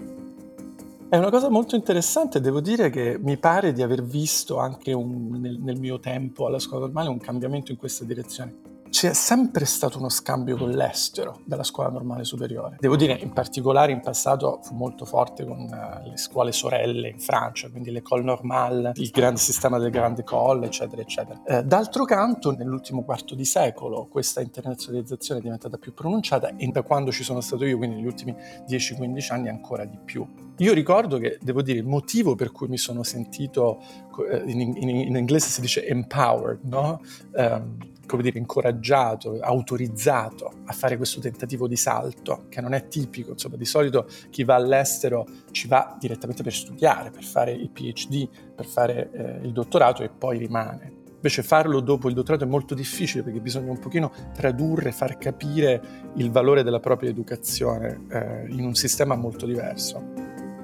È 1.09 1.17
una 1.17 1.29
cosa 1.29 1.49
molto 1.49 1.75
interessante, 1.75 2.39
devo 2.39 2.61
dire 2.61 2.89
che 2.89 3.17
mi 3.19 3.37
pare 3.37 3.73
di 3.73 3.81
aver 3.81 4.03
visto 4.03 4.57
anche 4.57 4.93
un, 4.93 5.37
nel, 5.37 5.59
nel 5.59 5.79
mio 5.79 5.99
tempo 5.99 6.45
alla 6.45 6.59
scuola 6.59 6.85
normale 6.85 7.09
un 7.09 7.19
cambiamento 7.19 7.71
in 7.71 7.77
questa 7.77 8.05
direzione 8.05 8.68
c'è 8.89 9.13
sempre 9.13 9.65
stato 9.65 9.97
uno 9.99 10.09
scambio 10.09 10.57
con 10.57 10.71
l'estero 10.71 11.41
dalla 11.45 11.63
scuola 11.63 11.89
normale 11.89 12.23
superiore. 12.23 12.77
Devo 12.79 12.95
dire, 12.95 13.13
in 13.13 13.31
particolare 13.31 13.91
in 13.91 14.01
passato 14.01 14.59
fu 14.63 14.75
molto 14.75 15.05
forte 15.05 15.45
con 15.45 15.59
uh, 15.59 16.09
le 16.09 16.17
scuole 16.17 16.51
sorelle 16.51 17.09
in 17.09 17.19
Francia, 17.19 17.69
quindi 17.69 17.91
l'École 17.91 18.23
Normale, 18.23 18.91
il 18.95 19.09
grande 19.09 19.39
sistema 19.39 19.77
del 19.77 19.91
Grande 19.91 20.21
École, 20.21 20.65
eccetera, 20.65 21.01
eccetera. 21.01 21.41
Eh, 21.45 21.63
d'altro 21.63 22.05
canto, 22.05 22.51
nell'ultimo 22.51 23.03
quarto 23.03 23.35
di 23.35 23.45
secolo, 23.45 24.07
questa 24.07 24.41
internazionalizzazione 24.41 25.39
è 25.39 25.43
diventata 25.43 25.77
più 25.77 25.93
pronunciata 25.93 26.55
e 26.55 26.67
da 26.67 26.81
quando 26.81 27.11
ci 27.11 27.23
sono 27.23 27.41
stato 27.41 27.65
io, 27.65 27.77
quindi 27.77 27.97
negli 27.97 28.07
ultimi 28.07 28.35
10-15 28.67 29.33
anni, 29.33 29.49
ancora 29.49 29.85
di 29.85 29.97
più. 30.03 30.25
Io 30.57 30.73
ricordo 30.73 31.17
che, 31.19 31.37
devo 31.41 31.61
dire, 31.61 31.79
il 31.79 31.85
motivo 31.85 32.35
per 32.35 32.51
cui 32.51 32.67
mi 32.67 32.77
sono 32.77 33.03
sentito, 33.03 33.81
eh, 34.29 34.43
in, 34.45 34.59
in, 34.59 34.89
in 34.89 35.15
inglese 35.15 35.47
si 35.47 35.61
dice 35.61 35.85
empowered, 35.85 36.63
no? 36.63 37.01
Um, 37.33 37.77
come 38.09 38.23
dire, 38.23 38.39
incoraggiato, 38.39 39.37
autorizzato 39.39 40.51
a 40.65 40.73
fare 40.73 40.97
questo 40.97 41.19
tentativo 41.19 41.67
di 41.67 41.75
salto, 41.75 42.45
che 42.49 42.59
non 42.59 42.73
è 42.73 42.87
tipico, 42.87 43.31
insomma, 43.31 43.55
di 43.55 43.65
solito 43.65 44.07
chi 44.31 44.43
va 44.43 44.55
all'estero 44.55 45.27
ci 45.51 45.67
va 45.67 45.95
direttamente 45.99 46.41
per 46.41 46.53
studiare, 46.53 47.11
per 47.11 47.23
fare 47.23 47.51
il 47.51 47.69
PhD, 47.69 48.27
per 48.55 48.65
fare 48.65 49.11
eh, 49.11 49.45
il 49.45 49.51
dottorato 49.51 50.01
e 50.01 50.09
poi 50.09 50.39
rimane. 50.39 50.97
Invece 51.13 51.43
farlo 51.43 51.81
dopo 51.81 52.07
il 52.07 52.15
dottorato 52.15 52.45
è 52.45 52.47
molto 52.47 52.73
difficile 52.73 53.23
perché 53.23 53.41
bisogna 53.41 53.69
un 53.69 53.79
pochino 53.79 54.11
tradurre, 54.33 54.91
far 54.91 55.17
capire 55.17 56.11
il 56.15 56.31
valore 56.31 56.63
della 56.63 56.79
propria 56.79 57.09
educazione 57.09 58.05
eh, 58.09 58.45
in 58.47 58.65
un 58.65 58.73
sistema 58.73 59.15
molto 59.15 59.45
diverso 59.45 60.18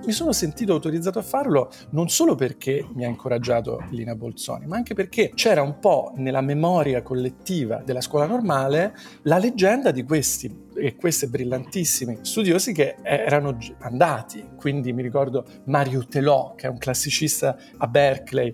mi 0.06 0.12
sono 0.12 0.32
sentito 0.32 0.74
autorizzato 0.74 1.20
a 1.20 1.24
farlo 1.24 1.72
non 1.92 2.10
solo 2.10 2.36
perché 2.36 2.88
mi 2.94 3.06
ha 3.06 3.08
incoraggiato 3.08 3.84
Lina 3.90 4.16
Bolzoni, 4.16 4.68
ma 4.68 4.76
anche 4.76 4.94
perché 4.94 5.32
c'era 5.34 5.62
un 5.62 5.80
po' 5.80 6.14
nella 6.16 6.42
memoria 6.42 7.02
collettiva 7.02 7.82
della 7.84 8.02
scuola 8.02 8.26
normale 8.26 8.96
la 9.24 9.38
leggenda 9.38 9.92
di 9.92 10.04
questi 10.04 10.64
e 10.76 10.96
queste 10.96 11.28
brillantissimi 11.28 12.20
studiosi 12.22 12.74
che 12.74 12.98
erano 13.02 13.58
andati. 13.80 14.46
Quindi 14.56 14.94
mi 14.94 15.02
ricordo 15.02 15.46
Mario 15.66 16.06
Telò, 16.06 16.54
che 16.56 16.68
è 16.68 16.70
un 16.70 16.78
classicista 16.78 17.58
a 17.78 17.88
Berkeley, 17.88 18.54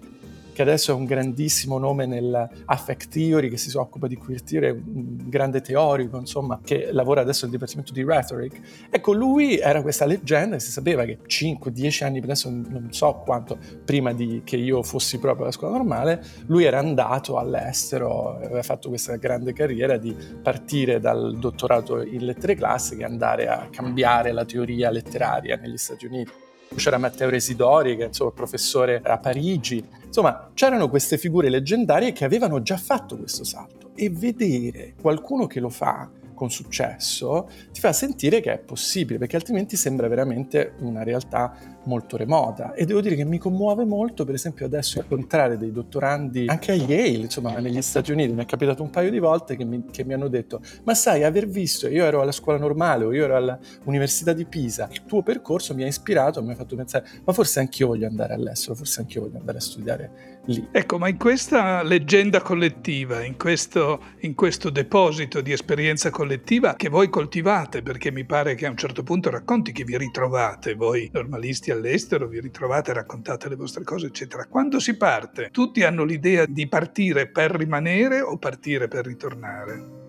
che 0.53 0.61
adesso 0.61 0.91
è 0.91 0.95
un 0.95 1.05
grandissimo 1.05 1.77
nome 1.77 2.05
nell'affect 2.05 3.09
theory, 3.09 3.49
che 3.49 3.57
si 3.57 3.75
occupa 3.77 4.07
di 4.07 4.15
queer 4.15 4.41
theory, 4.41 4.67
è 4.67 4.71
un 4.71 5.29
grande 5.29 5.61
teorico, 5.61 6.17
insomma, 6.17 6.59
che 6.63 6.89
lavora 6.91 7.21
adesso 7.21 7.43
nel 7.43 7.51
dipartimento 7.51 7.93
di 7.93 8.03
rhetoric. 8.03 8.87
Ecco, 8.89 9.13
lui 9.13 9.57
era 9.57 9.81
questa 9.81 10.05
leggenda 10.05 10.59
si 10.59 10.71
sapeva 10.71 11.03
che 11.05 11.19
5-10 11.25 12.03
anni, 12.03 12.19
adesso 12.19 12.49
non 12.49 12.87
so 12.91 13.21
quanto, 13.25 13.57
prima 13.83 14.13
di 14.13 14.41
che 14.43 14.57
io 14.57 14.83
fossi 14.83 15.19
proprio 15.19 15.43
alla 15.43 15.53
scuola 15.53 15.77
normale, 15.77 16.23
lui 16.47 16.63
era 16.63 16.79
andato 16.79 17.37
all'estero, 17.37 18.37
aveva 18.37 18.63
fatto 18.63 18.89
questa 18.89 19.15
grande 19.15 19.53
carriera 19.53 19.97
di 19.97 20.15
partire 20.41 20.99
dal 20.99 21.37
dottorato 21.37 22.01
in 22.01 22.25
lettere 22.25 22.55
classiche 22.55 23.01
e 23.01 23.05
andare 23.05 23.47
a 23.47 23.67
cambiare 23.69 24.31
la 24.31 24.45
teoria 24.45 24.89
letteraria 24.89 25.55
negli 25.55 25.77
Stati 25.77 26.05
Uniti 26.05 26.31
c'era 26.75 26.97
Matteo 26.97 27.29
Residori 27.29 27.95
che 27.95 28.05
è 28.05 28.31
professore 28.33 29.01
a 29.03 29.17
Parigi, 29.17 29.83
insomma 30.05 30.51
c'erano 30.53 30.89
queste 30.89 31.17
figure 31.17 31.49
leggendarie 31.49 32.11
che 32.13 32.25
avevano 32.25 32.61
già 32.61 32.77
fatto 32.77 33.17
questo 33.17 33.43
salto. 33.43 33.91
E 33.95 34.09
vedere 34.09 34.95
qualcuno 34.99 35.47
che 35.47 35.59
lo 35.59 35.69
fa 35.69 36.09
con 36.33 36.49
successo 36.49 37.47
ti 37.71 37.79
fa 37.79 37.93
sentire 37.93 38.41
che 38.41 38.53
è 38.53 38.57
possibile, 38.57 39.19
perché 39.19 39.35
altrimenti 39.35 39.75
sembra 39.75 40.07
veramente 40.07 40.73
una 40.79 41.03
realtà 41.03 41.55
molto 41.85 42.17
remota. 42.17 42.73
E 42.73 42.85
devo 42.85 43.01
dire 43.01 43.15
che 43.15 43.25
mi 43.25 43.37
commuove 43.37 43.85
molto, 43.85 44.25
per 44.25 44.35
esempio, 44.35 44.65
adesso 44.65 44.99
incontrare 44.99 45.57
dei 45.57 45.71
dottorandi 45.71 46.45
anche 46.47 46.71
a 46.71 46.75
Yale, 46.75 47.23
insomma, 47.23 47.57
negli 47.59 47.81
Stati 47.81 48.11
Uniti. 48.11 48.33
Mi 48.33 48.43
è 48.43 48.45
capitato 48.45 48.83
un 48.83 48.89
paio 48.89 49.09
di 49.09 49.19
volte 49.19 49.55
che 49.55 49.63
mi, 49.63 49.85
che 49.91 50.03
mi 50.03 50.13
hanno 50.13 50.27
detto: 50.27 50.61
Ma 50.83 50.93
sai, 50.93 51.23
aver 51.23 51.47
visto, 51.47 51.87
io 51.87 52.05
ero 52.05 52.21
alla 52.21 52.31
scuola 52.31 52.57
normale 52.57 53.05
o 53.05 53.13
io 53.13 53.23
ero 53.25 53.35
all'Università 53.35 54.33
di 54.33 54.45
Pisa, 54.45 54.87
il 54.91 55.05
tuo 55.05 55.23
percorso 55.23 55.73
mi 55.73 55.83
ha 55.83 55.87
ispirato, 55.87 56.43
mi 56.43 56.51
ha 56.51 56.55
fatto 56.55 56.75
pensare, 56.75 57.07
ma 57.23 57.33
forse 57.33 57.59
anch'io 57.59 57.87
voglio 57.87 58.07
andare 58.07 58.33
all'estero, 58.33 58.75
forse 58.75 59.01
anch'io 59.01 59.21
voglio 59.21 59.37
andare 59.37 59.57
a 59.57 59.61
studiare 59.61 60.41
lì. 60.45 60.67
Ecco, 60.71 60.97
ma 60.97 61.07
in 61.07 61.17
questa 61.17 61.83
leggenda 61.83 62.41
collettiva, 62.41 63.23
in 63.23 63.37
questo, 63.37 64.01
in 64.19 64.33
questo 64.35 64.69
deposito 64.69 65.41
di 65.41 65.51
esperienza 65.51 66.09
collettiva 66.09 66.75
che 66.75 66.89
voi 66.89 67.09
coltivate, 67.09 67.81
perché 67.81 68.11
mi 68.11 68.25
pare 68.25 68.55
che 68.55 68.65
a 68.65 68.69
un 68.69 68.77
certo 68.77 69.03
punto 69.03 69.29
racconti 69.29 69.71
che 69.71 69.83
vi 69.83 69.97
ritrovate, 69.97 70.75
voi 70.75 71.09
normalisti 71.11 71.70
all'estero, 71.71 72.27
vi 72.27 72.39
ritrovate, 72.39 72.93
raccontate 72.93 73.49
le 73.49 73.55
vostre 73.55 73.83
cose, 73.83 74.07
eccetera. 74.07 74.45
Quando 74.47 74.79
si 74.79 74.95
parte, 74.97 75.49
tutti 75.51 75.83
hanno 75.83 76.03
l'idea 76.03 76.45
di 76.45 76.67
partire 76.67 77.27
per 77.27 77.51
rimanere 77.51 78.21
o 78.21 78.37
partire 78.37 78.87
per 78.87 79.05
ritornare? 79.05 79.99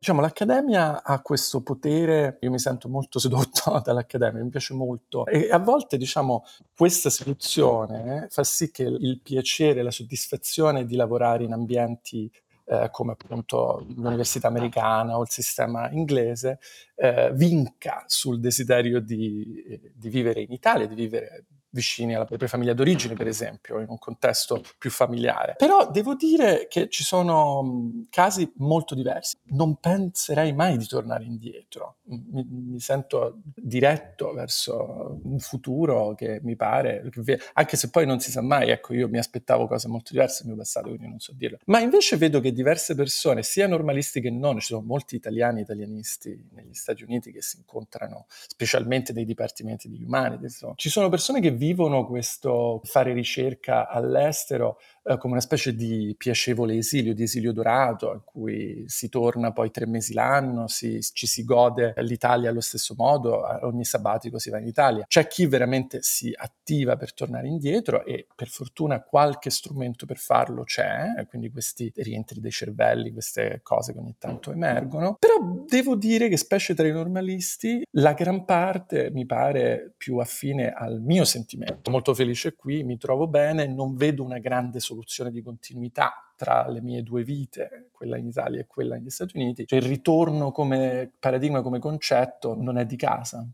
Diciamo, 0.00 0.22
l'accademia 0.22 1.02
ha 1.02 1.20
questo 1.20 1.62
potere, 1.62 2.38
io 2.40 2.50
mi 2.50 2.58
sento 2.58 2.88
molto 2.88 3.18
sedotto 3.18 3.80
dall'accademia, 3.84 4.42
mi 4.42 4.48
piace 4.48 4.72
molto 4.72 5.26
e 5.26 5.50
a 5.50 5.58
volte, 5.58 5.98
diciamo, 5.98 6.42
questa 6.74 7.10
seduzione 7.10 8.26
fa 8.30 8.42
sì 8.42 8.70
che 8.70 8.84
il 8.84 9.20
piacere, 9.22 9.82
la 9.82 9.90
soddisfazione 9.90 10.86
di 10.86 10.96
lavorare 10.96 11.44
in 11.44 11.52
ambienti 11.52 12.32
eh, 12.70 12.88
come 12.92 13.12
appunto 13.12 13.84
l'università 13.96 14.46
americana 14.46 15.18
o 15.18 15.22
il 15.22 15.28
sistema 15.28 15.90
inglese, 15.90 16.60
eh, 16.94 17.32
vinca 17.34 18.04
sul 18.06 18.38
desiderio 18.38 19.00
di, 19.00 19.92
di, 19.92 20.08
vivere 20.08 20.42
in 20.42 20.52
Italia, 20.52 20.86
di 20.86 20.94
vivere 20.94 21.46
vicini 21.70 22.14
alla 22.14 22.24
propria 22.24 22.48
famiglia 22.48 22.74
d'origine, 22.74 23.14
per 23.14 23.26
esempio, 23.26 23.80
in 23.80 23.86
un 23.88 23.98
contesto 23.98 24.62
più 24.78 24.90
familiare. 24.90 25.54
Però 25.56 25.90
devo 25.90 26.14
dire 26.14 26.66
che 26.68 26.88
ci 26.88 27.04
sono 27.04 28.04
casi 28.10 28.50
molto 28.56 28.94
diversi. 28.94 29.38
Non 29.50 29.76
penserei 29.76 30.52
mai 30.52 30.76
di 30.76 30.86
tornare 30.86 31.24
indietro. 31.24 31.96
Mi, 32.04 32.46
mi 32.48 32.80
sento 32.80 33.40
diretto 33.54 34.32
verso 34.32 35.20
un 35.22 35.38
futuro 35.38 36.14
che 36.14 36.40
mi 36.42 36.56
pare, 36.56 37.08
anche 37.54 37.76
se 37.76 37.90
poi 37.90 38.06
non 38.06 38.20
si 38.20 38.30
sa 38.30 38.42
mai, 38.42 38.70
ecco, 38.70 38.94
io 38.94 39.08
mi 39.08 39.18
aspettavo 39.18 39.66
cose 39.66 39.88
molto 39.88 40.12
diverse 40.12 40.40
nel 40.40 40.54
mio 40.54 40.62
passato, 40.62 40.88
quindi 40.88 41.08
non 41.08 41.20
so 41.20 41.32
dirlo. 41.34 41.58
Ma 41.66 41.80
invece 41.80 42.16
vedo 42.16 42.40
che 42.40 42.52
diverse 42.52 42.94
persone, 42.94 43.42
sia 43.42 43.66
normalisti 43.66 44.20
che 44.20 44.30
non, 44.30 44.58
ci 44.58 44.66
sono 44.66 44.82
molti 44.82 45.14
italiani, 45.14 45.60
italianisti 45.60 46.48
negli 46.52 46.74
Stati 46.74 47.02
Uniti 47.02 47.32
che 47.32 47.42
si 47.42 47.58
incontrano, 47.58 48.26
specialmente 48.28 49.12
nei 49.12 49.24
dipartimenti 49.24 49.88
di 49.88 50.02
umani, 50.02 50.38
ci 50.74 50.88
sono 50.88 51.08
persone 51.08 51.40
che 51.40 51.52
vivono 51.60 52.06
questo 52.06 52.80
fare 52.84 53.12
ricerca 53.12 53.86
all'estero 53.86 54.78
eh, 55.02 55.16
come 55.18 55.32
una 55.32 55.40
specie 55.40 55.74
di 55.74 56.14
piacevole 56.16 56.76
esilio, 56.76 57.14
di 57.14 57.22
esilio 57.22 57.52
dorato, 57.52 58.12
in 58.12 58.20
cui 58.24 58.84
si 58.86 59.08
torna 59.08 59.52
poi 59.52 59.70
tre 59.70 59.86
mesi 59.86 60.12
l'anno, 60.12 60.68
si, 60.68 61.00
ci 61.00 61.26
si 61.26 61.44
gode 61.44 61.94
l'Italia 61.98 62.50
allo 62.50 62.60
stesso 62.60 62.94
modo, 62.96 63.42
ogni 63.66 63.84
sabbatico 63.84 64.38
si 64.38 64.50
va 64.50 64.58
in 64.58 64.66
Italia. 64.66 65.04
C'è 65.08 65.26
chi 65.26 65.46
veramente 65.46 66.02
si 66.02 66.32
attiva 66.36 66.96
per 66.96 67.14
tornare 67.14 67.48
indietro 67.48 68.04
e 68.04 68.26
per 68.34 68.48
fortuna 68.48 69.00
qualche 69.02 69.50
strumento 69.50 70.06
per 70.06 70.18
farlo 70.18 70.64
c'è, 70.64 71.26
quindi 71.28 71.50
questi 71.50 71.90
rientri 71.96 72.40
dei 72.40 72.50
cervelli, 72.50 73.12
queste 73.12 73.60
cose 73.62 73.92
che 73.92 73.98
ogni 73.98 74.16
tanto 74.18 74.52
emergono. 74.52 75.16
Però 75.18 75.64
devo 75.66 75.96
dire 75.96 76.28
che 76.28 76.36
specie 76.36 76.74
tra 76.74 76.86
i 76.86 76.92
normalisti, 76.92 77.82
la 77.92 78.12
gran 78.12 78.44
parte 78.44 79.10
mi 79.10 79.26
pare 79.26 79.92
più 79.96 80.18
affine 80.18 80.70
al 80.70 81.00
mio 81.00 81.24
sentimento. 81.24 81.90
Molto 81.90 82.14
felice 82.14 82.54
qui, 82.54 82.84
mi 82.84 82.98
trovo 82.98 83.26
bene, 83.26 83.66
non 83.66 83.96
vedo 83.96 84.22
una 84.22 84.38
grande 84.38 84.78
soluzione 84.78 84.98
soluzione 85.00 85.30
di 85.30 85.42
continuità 85.42 86.32
tra 86.36 86.68
le 86.68 86.80
mie 86.80 87.02
due 87.02 87.22
vite, 87.22 87.88
quella 87.92 88.16
in 88.16 88.26
Italia 88.26 88.60
e 88.60 88.66
quella 88.66 88.94
negli 88.96 89.10
Stati 89.10 89.36
Uniti. 89.36 89.66
Cioè 89.66 89.78
il 89.78 89.86
ritorno 89.86 90.52
come 90.52 91.10
paradigma, 91.18 91.62
come 91.62 91.78
concetto, 91.78 92.56
non 92.58 92.78
è 92.78 92.86
di 92.86 92.96
casa. 92.96 93.46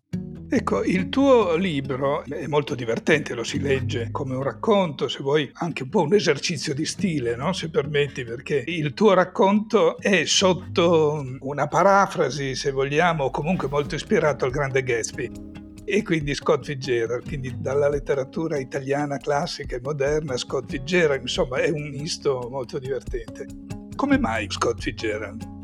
Ecco, 0.49 0.85
il 0.85 1.09
tuo 1.09 1.57
libro 1.57 2.23
è 2.25 2.47
molto 2.47 2.77
divertente, 2.77 3.35
lo 3.35 3.43
si 3.43 3.59
legge 3.59 4.11
come 4.13 4.37
un 4.37 4.45
racconto, 4.45 5.09
se 5.09 5.21
vuoi 5.21 5.51
anche 5.55 5.83
un 5.83 5.89
po' 5.89 6.03
un 6.03 6.15
esercizio 6.15 6.73
di 6.73 6.85
stile, 6.85 7.35
no? 7.35 7.53
se 7.53 7.69
permetti, 7.69 8.23
perché 8.23 8.63
il 8.65 8.95
tuo 8.95 9.13
racconto 9.15 9.99
è 9.99 10.25
sotto 10.25 11.25
una 11.41 11.67
parafrasi, 11.67 12.55
se 12.55 12.71
vogliamo, 12.71 13.31
comunque 13.31 13.67
molto 13.69 13.97
ispirato 13.97 14.45
al 14.45 14.53
grande 14.53 14.85
Gatsby 14.85 15.65
e 15.89 16.03
quindi 16.03 16.35
Scott 16.35 16.65
Fitzgerald, 16.65 17.25
quindi 17.25 17.55
dalla 17.61 17.89
letteratura 17.89 18.59
italiana 18.59 19.19
classica 19.19 19.77
e 19.77 19.81
moderna 19.81 20.37
Scott 20.37 20.69
Fitzgerald, 20.69 21.23
insomma 21.23 21.59
è 21.59 21.71
un 21.71 21.91
misto 21.91 22.49
molto 22.51 22.81
divertente. 22.81 23.47
Come 23.95 24.19
mai 24.19 24.49
Scott 24.51 24.81
Fitzgerald? 24.81 25.55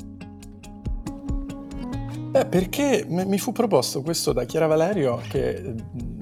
Beh, 2.31 2.47
perché 2.47 3.05
mi 3.09 3.39
fu 3.39 3.51
proposto 3.51 4.01
questo 4.01 4.33
da 4.33 4.45
Chiara 4.45 4.67
Valerio 4.67 5.21
che 5.29 5.75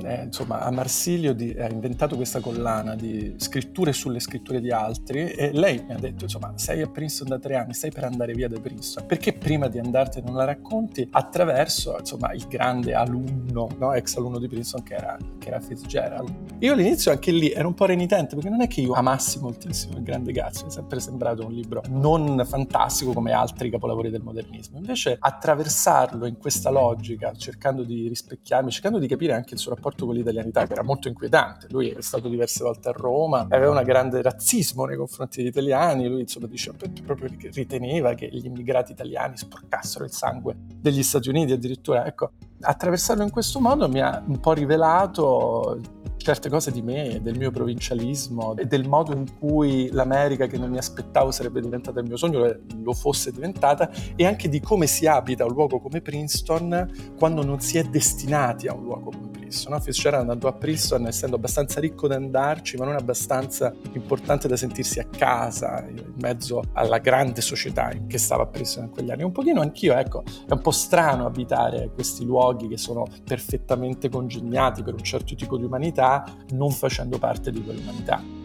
eh, 0.05 0.25
insomma, 0.25 0.61
a 0.61 0.71
Marsilio 0.71 1.33
di, 1.33 1.51
ha 1.59 1.69
inventato 1.69 2.17
questa 2.17 2.41
collana 2.41 2.95
di 2.95 3.35
scritture 3.37 3.93
sulle 3.93 4.21
scritture 4.21 4.61
di 4.61 4.71
altri 4.71 5.31
e 5.31 5.53
lei 5.53 5.83
mi 5.87 5.93
ha 5.93 5.99
detto, 5.99 6.25
insomma, 6.25 6.53
sei 6.57 6.83
a 6.83 6.89
Princeton 6.89 7.29
da 7.29 7.39
tre 7.39 7.57
anni, 7.57 7.75
stai 7.75 7.91
per 7.91 8.05
andare 8.05 8.33
via 8.33 8.49
da 8.49 8.59
Princeton, 8.61 9.07
perché 9.07 9.33
prima 9.33 9.69
di 9.69 9.79
andartene 9.79 10.27
non 10.27 10.37
la 10.37 10.45
racconti 10.45 11.07
attraverso, 11.11 11.97
insomma, 11.99 12.33
il 12.33 12.47
grande 12.47 12.95
alunno, 12.95 13.69
no? 13.79 13.93
ex 13.93 14.17
alunno 14.17 14.39
di 14.39 14.49
Princeton 14.49 14.83
che 14.83 14.95
era, 14.95 15.17
che 15.39 15.49
era 15.49 15.61
Fitzgerald. 15.61 16.33
Io 16.61 16.73
all'inizio 16.73 17.11
anche 17.11 17.33
lì 17.33 17.51
ero 17.51 17.69
un 17.69 17.75
po' 17.75 17.87
renitente 17.87 18.35
perché 18.35 18.51
non 18.51 18.61
è 18.61 18.69
che 18.69 18.81
io 18.81 18.93
amassi 18.93 19.39
moltissimo 19.41 19.97
il 19.97 20.03
grande 20.03 20.33
Gatsby, 20.33 20.65
mi 20.65 20.71
è 20.71 20.73
sempre 20.73 21.01
sembrato 21.01 21.45
un 21.45 21.53
libro 21.53 21.83
non 21.89 22.45
fantastico 22.47 23.13
come 23.13 23.33
altri 23.33 23.71
capolavori 23.71 24.11
del 24.11 24.23
modernismo, 24.23 24.79
invece 24.79 25.17
attraversarlo 25.19 26.27
in 26.27 26.37
questa 26.39 26.71
logica, 26.71 27.33
cercando 27.33 27.83
di 27.83 28.09
rispecchiarmi, 28.09 28.71
cercando 28.71 28.99
di 28.99 29.07
capire 29.07 29.33
anche 29.33 29.55
il 29.55 29.61
suo 29.61 29.75
rapporto 29.75 30.00
con 30.07 30.15
l'italianità, 30.15 30.67
che 30.67 30.73
era 30.73 30.83
molto 30.83 31.09
inquietante. 31.09 31.67
Lui 31.71 31.91
è 31.91 32.01
stato 32.01 32.29
diverse 32.29 32.63
volte 32.63 32.89
a 32.89 32.93
Roma, 32.93 33.47
aveva 33.49 33.71
un 33.71 33.83
grande 33.83 34.23
razzismo 34.23 34.85
nei 34.85 34.97
confronti 34.97 35.39
degli 35.39 35.49
italiani, 35.49 36.09
lui 36.09 36.21
insomma 36.21 36.47
dice, 36.47 36.73
proprio 37.05 37.29
riteneva 37.53 38.15
che 38.15 38.29
gli 38.31 38.47
immigrati 38.47 38.93
italiani 38.93 39.37
sporcassero 39.37 40.05
il 40.05 40.13
sangue 40.13 40.57
degli 40.57 41.03
Stati 41.03 41.29
Uniti 41.29 41.53
addirittura. 41.53 42.07
Ecco, 42.07 42.33
attraversarlo 42.61 43.23
in 43.23 43.31
questo 43.31 43.61
modo 43.61 43.89
mi 43.89 44.01
ha 44.01 44.23
un 44.27 44.41
po' 44.41 44.53
rivelato 44.53 45.81
certe 46.21 46.49
cose 46.49 46.71
di 46.71 46.83
me, 46.83 47.21
del 47.23 47.37
mio 47.37 47.51
provincialismo 47.51 48.57
e 48.57 48.67
del 48.67 48.87
modo 48.87 49.13
in 49.13 49.39
cui 49.39 49.91
l'America 49.91 50.47
che 50.47 50.59
non 50.59 50.71
mi 50.71 50.79
aspettavo 50.79 51.31
sarebbe 51.31 51.61
diventata 51.61 52.01
il 52.01 52.07
mio 52.07 52.17
sogno 52.17 52.47
lo 52.83 52.93
fosse 52.93 53.33
diventata 53.33 53.91
e 54.15 54.27
anche 54.27 54.49
di 54.49 54.61
come 54.61 54.87
si 54.87 55.07
abita 55.07 55.45
un 55.45 55.53
luogo 55.53 55.81
come 55.81 56.01
Princeton 56.01 57.15
quando 57.19 57.43
non 57.43 57.61
si 57.61 57.79
è 57.79 57.85
destinati 57.85 58.69
a 58.69 58.75
un 58.75 58.85
luogo 58.85 59.11
come 59.11 59.29
Princeton. 59.29 59.40
No? 59.69 59.81
Fitzgerald 59.81 60.45
a 60.45 60.53
Princeton 60.53 61.07
essendo 61.07 61.37
abbastanza 61.37 61.81
ricco 61.81 62.07
da 62.07 62.17
andarci 62.17 62.77
ma 62.77 62.85
non 62.85 62.95
abbastanza 62.95 63.73
importante 63.93 64.49
da 64.49 64.57
sentirsi 64.57 65.01
a 65.01 65.05
casa 65.05 65.85
in 65.89 66.13
mezzo 66.21 66.63
alla 66.73 66.99
grande 66.99 67.41
società 67.41 67.91
che 68.07 68.19
stava 68.19 68.45
a 68.45 68.47
Princeton 68.47 68.85
in 68.85 68.91
quegli 68.91 69.11
anni. 69.11 69.23
Un 69.23 69.33
pochino 69.33 69.61
anch'io, 69.61 69.95
ecco, 69.95 70.23
è 70.25 70.53
un 70.53 70.61
po' 70.61 70.71
strano 70.71 71.27
abitare 71.27 71.91
questi 71.93 72.25
luoghi 72.25 72.69
che 72.69 72.79
sono 72.79 73.07
perfettamente 73.25 74.09
congegnati 74.09 74.83
per 74.83 74.95
un 74.95 75.03
certo 75.03 75.35
tipo 75.35 75.57
di 75.57 75.65
umanità 75.65 76.25
non 76.51 76.71
facendo 76.71 77.19
parte 77.19 77.51
di 77.51 77.63
quell'umanità. 77.63 78.40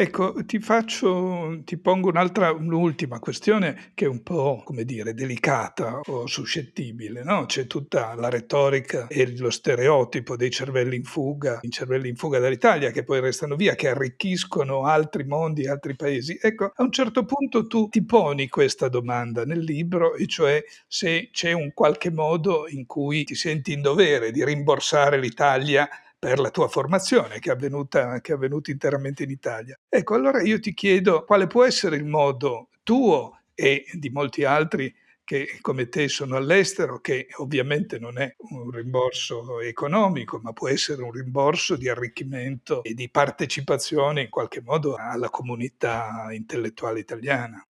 Ecco, 0.00 0.32
ti 0.46 0.60
faccio, 0.60 1.60
ti 1.64 1.76
pongo 1.76 2.08
un'altra, 2.08 2.52
un'ultima 2.52 3.18
questione 3.18 3.90
che 3.94 4.04
è 4.04 4.08
un 4.08 4.22
po', 4.22 4.62
come 4.64 4.84
dire, 4.84 5.12
delicata 5.12 5.98
o 6.04 6.24
suscettibile, 6.28 7.24
no? 7.24 7.46
C'è 7.46 7.66
tutta 7.66 8.14
la 8.14 8.28
retorica 8.28 9.08
e 9.08 9.36
lo 9.36 9.50
stereotipo 9.50 10.36
dei 10.36 10.50
cervelli 10.50 10.94
in 10.94 11.02
fuga, 11.02 11.58
i 11.62 11.70
cervelli 11.70 12.08
in 12.10 12.14
fuga 12.14 12.38
dall'Italia 12.38 12.92
che 12.92 13.02
poi 13.02 13.18
restano 13.20 13.56
via, 13.56 13.74
che 13.74 13.88
arricchiscono 13.88 14.84
altri 14.84 15.24
mondi, 15.24 15.66
altri 15.66 15.96
paesi. 15.96 16.38
Ecco, 16.40 16.70
a 16.76 16.82
un 16.84 16.92
certo 16.92 17.24
punto 17.24 17.66
tu 17.66 17.88
ti 17.88 18.04
poni 18.04 18.48
questa 18.48 18.88
domanda 18.88 19.44
nel 19.44 19.58
libro, 19.64 20.14
e 20.14 20.28
cioè 20.28 20.62
se 20.86 21.30
c'è 21.32 21.50
un 21.50 21.72
qualche 21.74 22.12
modo 22.12 22.68
in 22.68 22.86
cui 22.86 23.24
ti 23.24 23.34
senti 23.34 23.72
in 23.72 23.80
dovere 23.82 24.30
di 24.30 24.44
rimborsare 24.44 25.18
l'Italia 25.18 25.88
per 26.18 26.40
la 26.40 26.50
tua 26.50 26.68
formazione 26.68 27.38
che 27.38 27.50
è, 27.50 27.52
avvenuta, 27.52 28.20
che 28.20 28.32
è 28.32 28.34
avvenuta 28.34 28.70
interamente 28.70 29.22
in 29.22 29.30
Italia. 29.30 29.78
Ecco, 29.88 30.14
allora 30.14 30.42
io 30.42 30.58
ti 30.58 30.74
chiedo 30.74 31.24
quale 31.24 31.46
può 31.46 31.64
essere 31.64 31.96
il 31.96 32.04
modo 32.04 32.68
tuo 32.82 33.40
e 33.54 33.84
di 33.92 34.10
molti 34.10 34.44
altri 34.44 34.94
che 35.28 35.58
come 35.60 35.90
te 35.90 36.08
sono 36.08 36.36
all'estero, 36.36 37.00
che 37.00 37.26
ovviamente 37.36 37.98
non 37.98 38.18
è 38.18 38.34
un 38.50 38.70
rimborso 38.70 39.60
economico, 39.60 40.40
ma 40.42 40.54
può 40.54 40.68
essere 40.68 41.02
un 41.02 41.12
rimborso 41.12 41.76
di 41.76 41.86
arricchimento 41.86 42.82
e 42.82 42.94
di 42.94 43.10
partecipazione 43.10 44.22
in 44.22 44.30
qualche 44.30 44.62
modo 44.62 44.94
alla 44.94 45.28
comunità 45.28 46.28
intellettuale 46.30 47.00
italiana. 47.00 47.62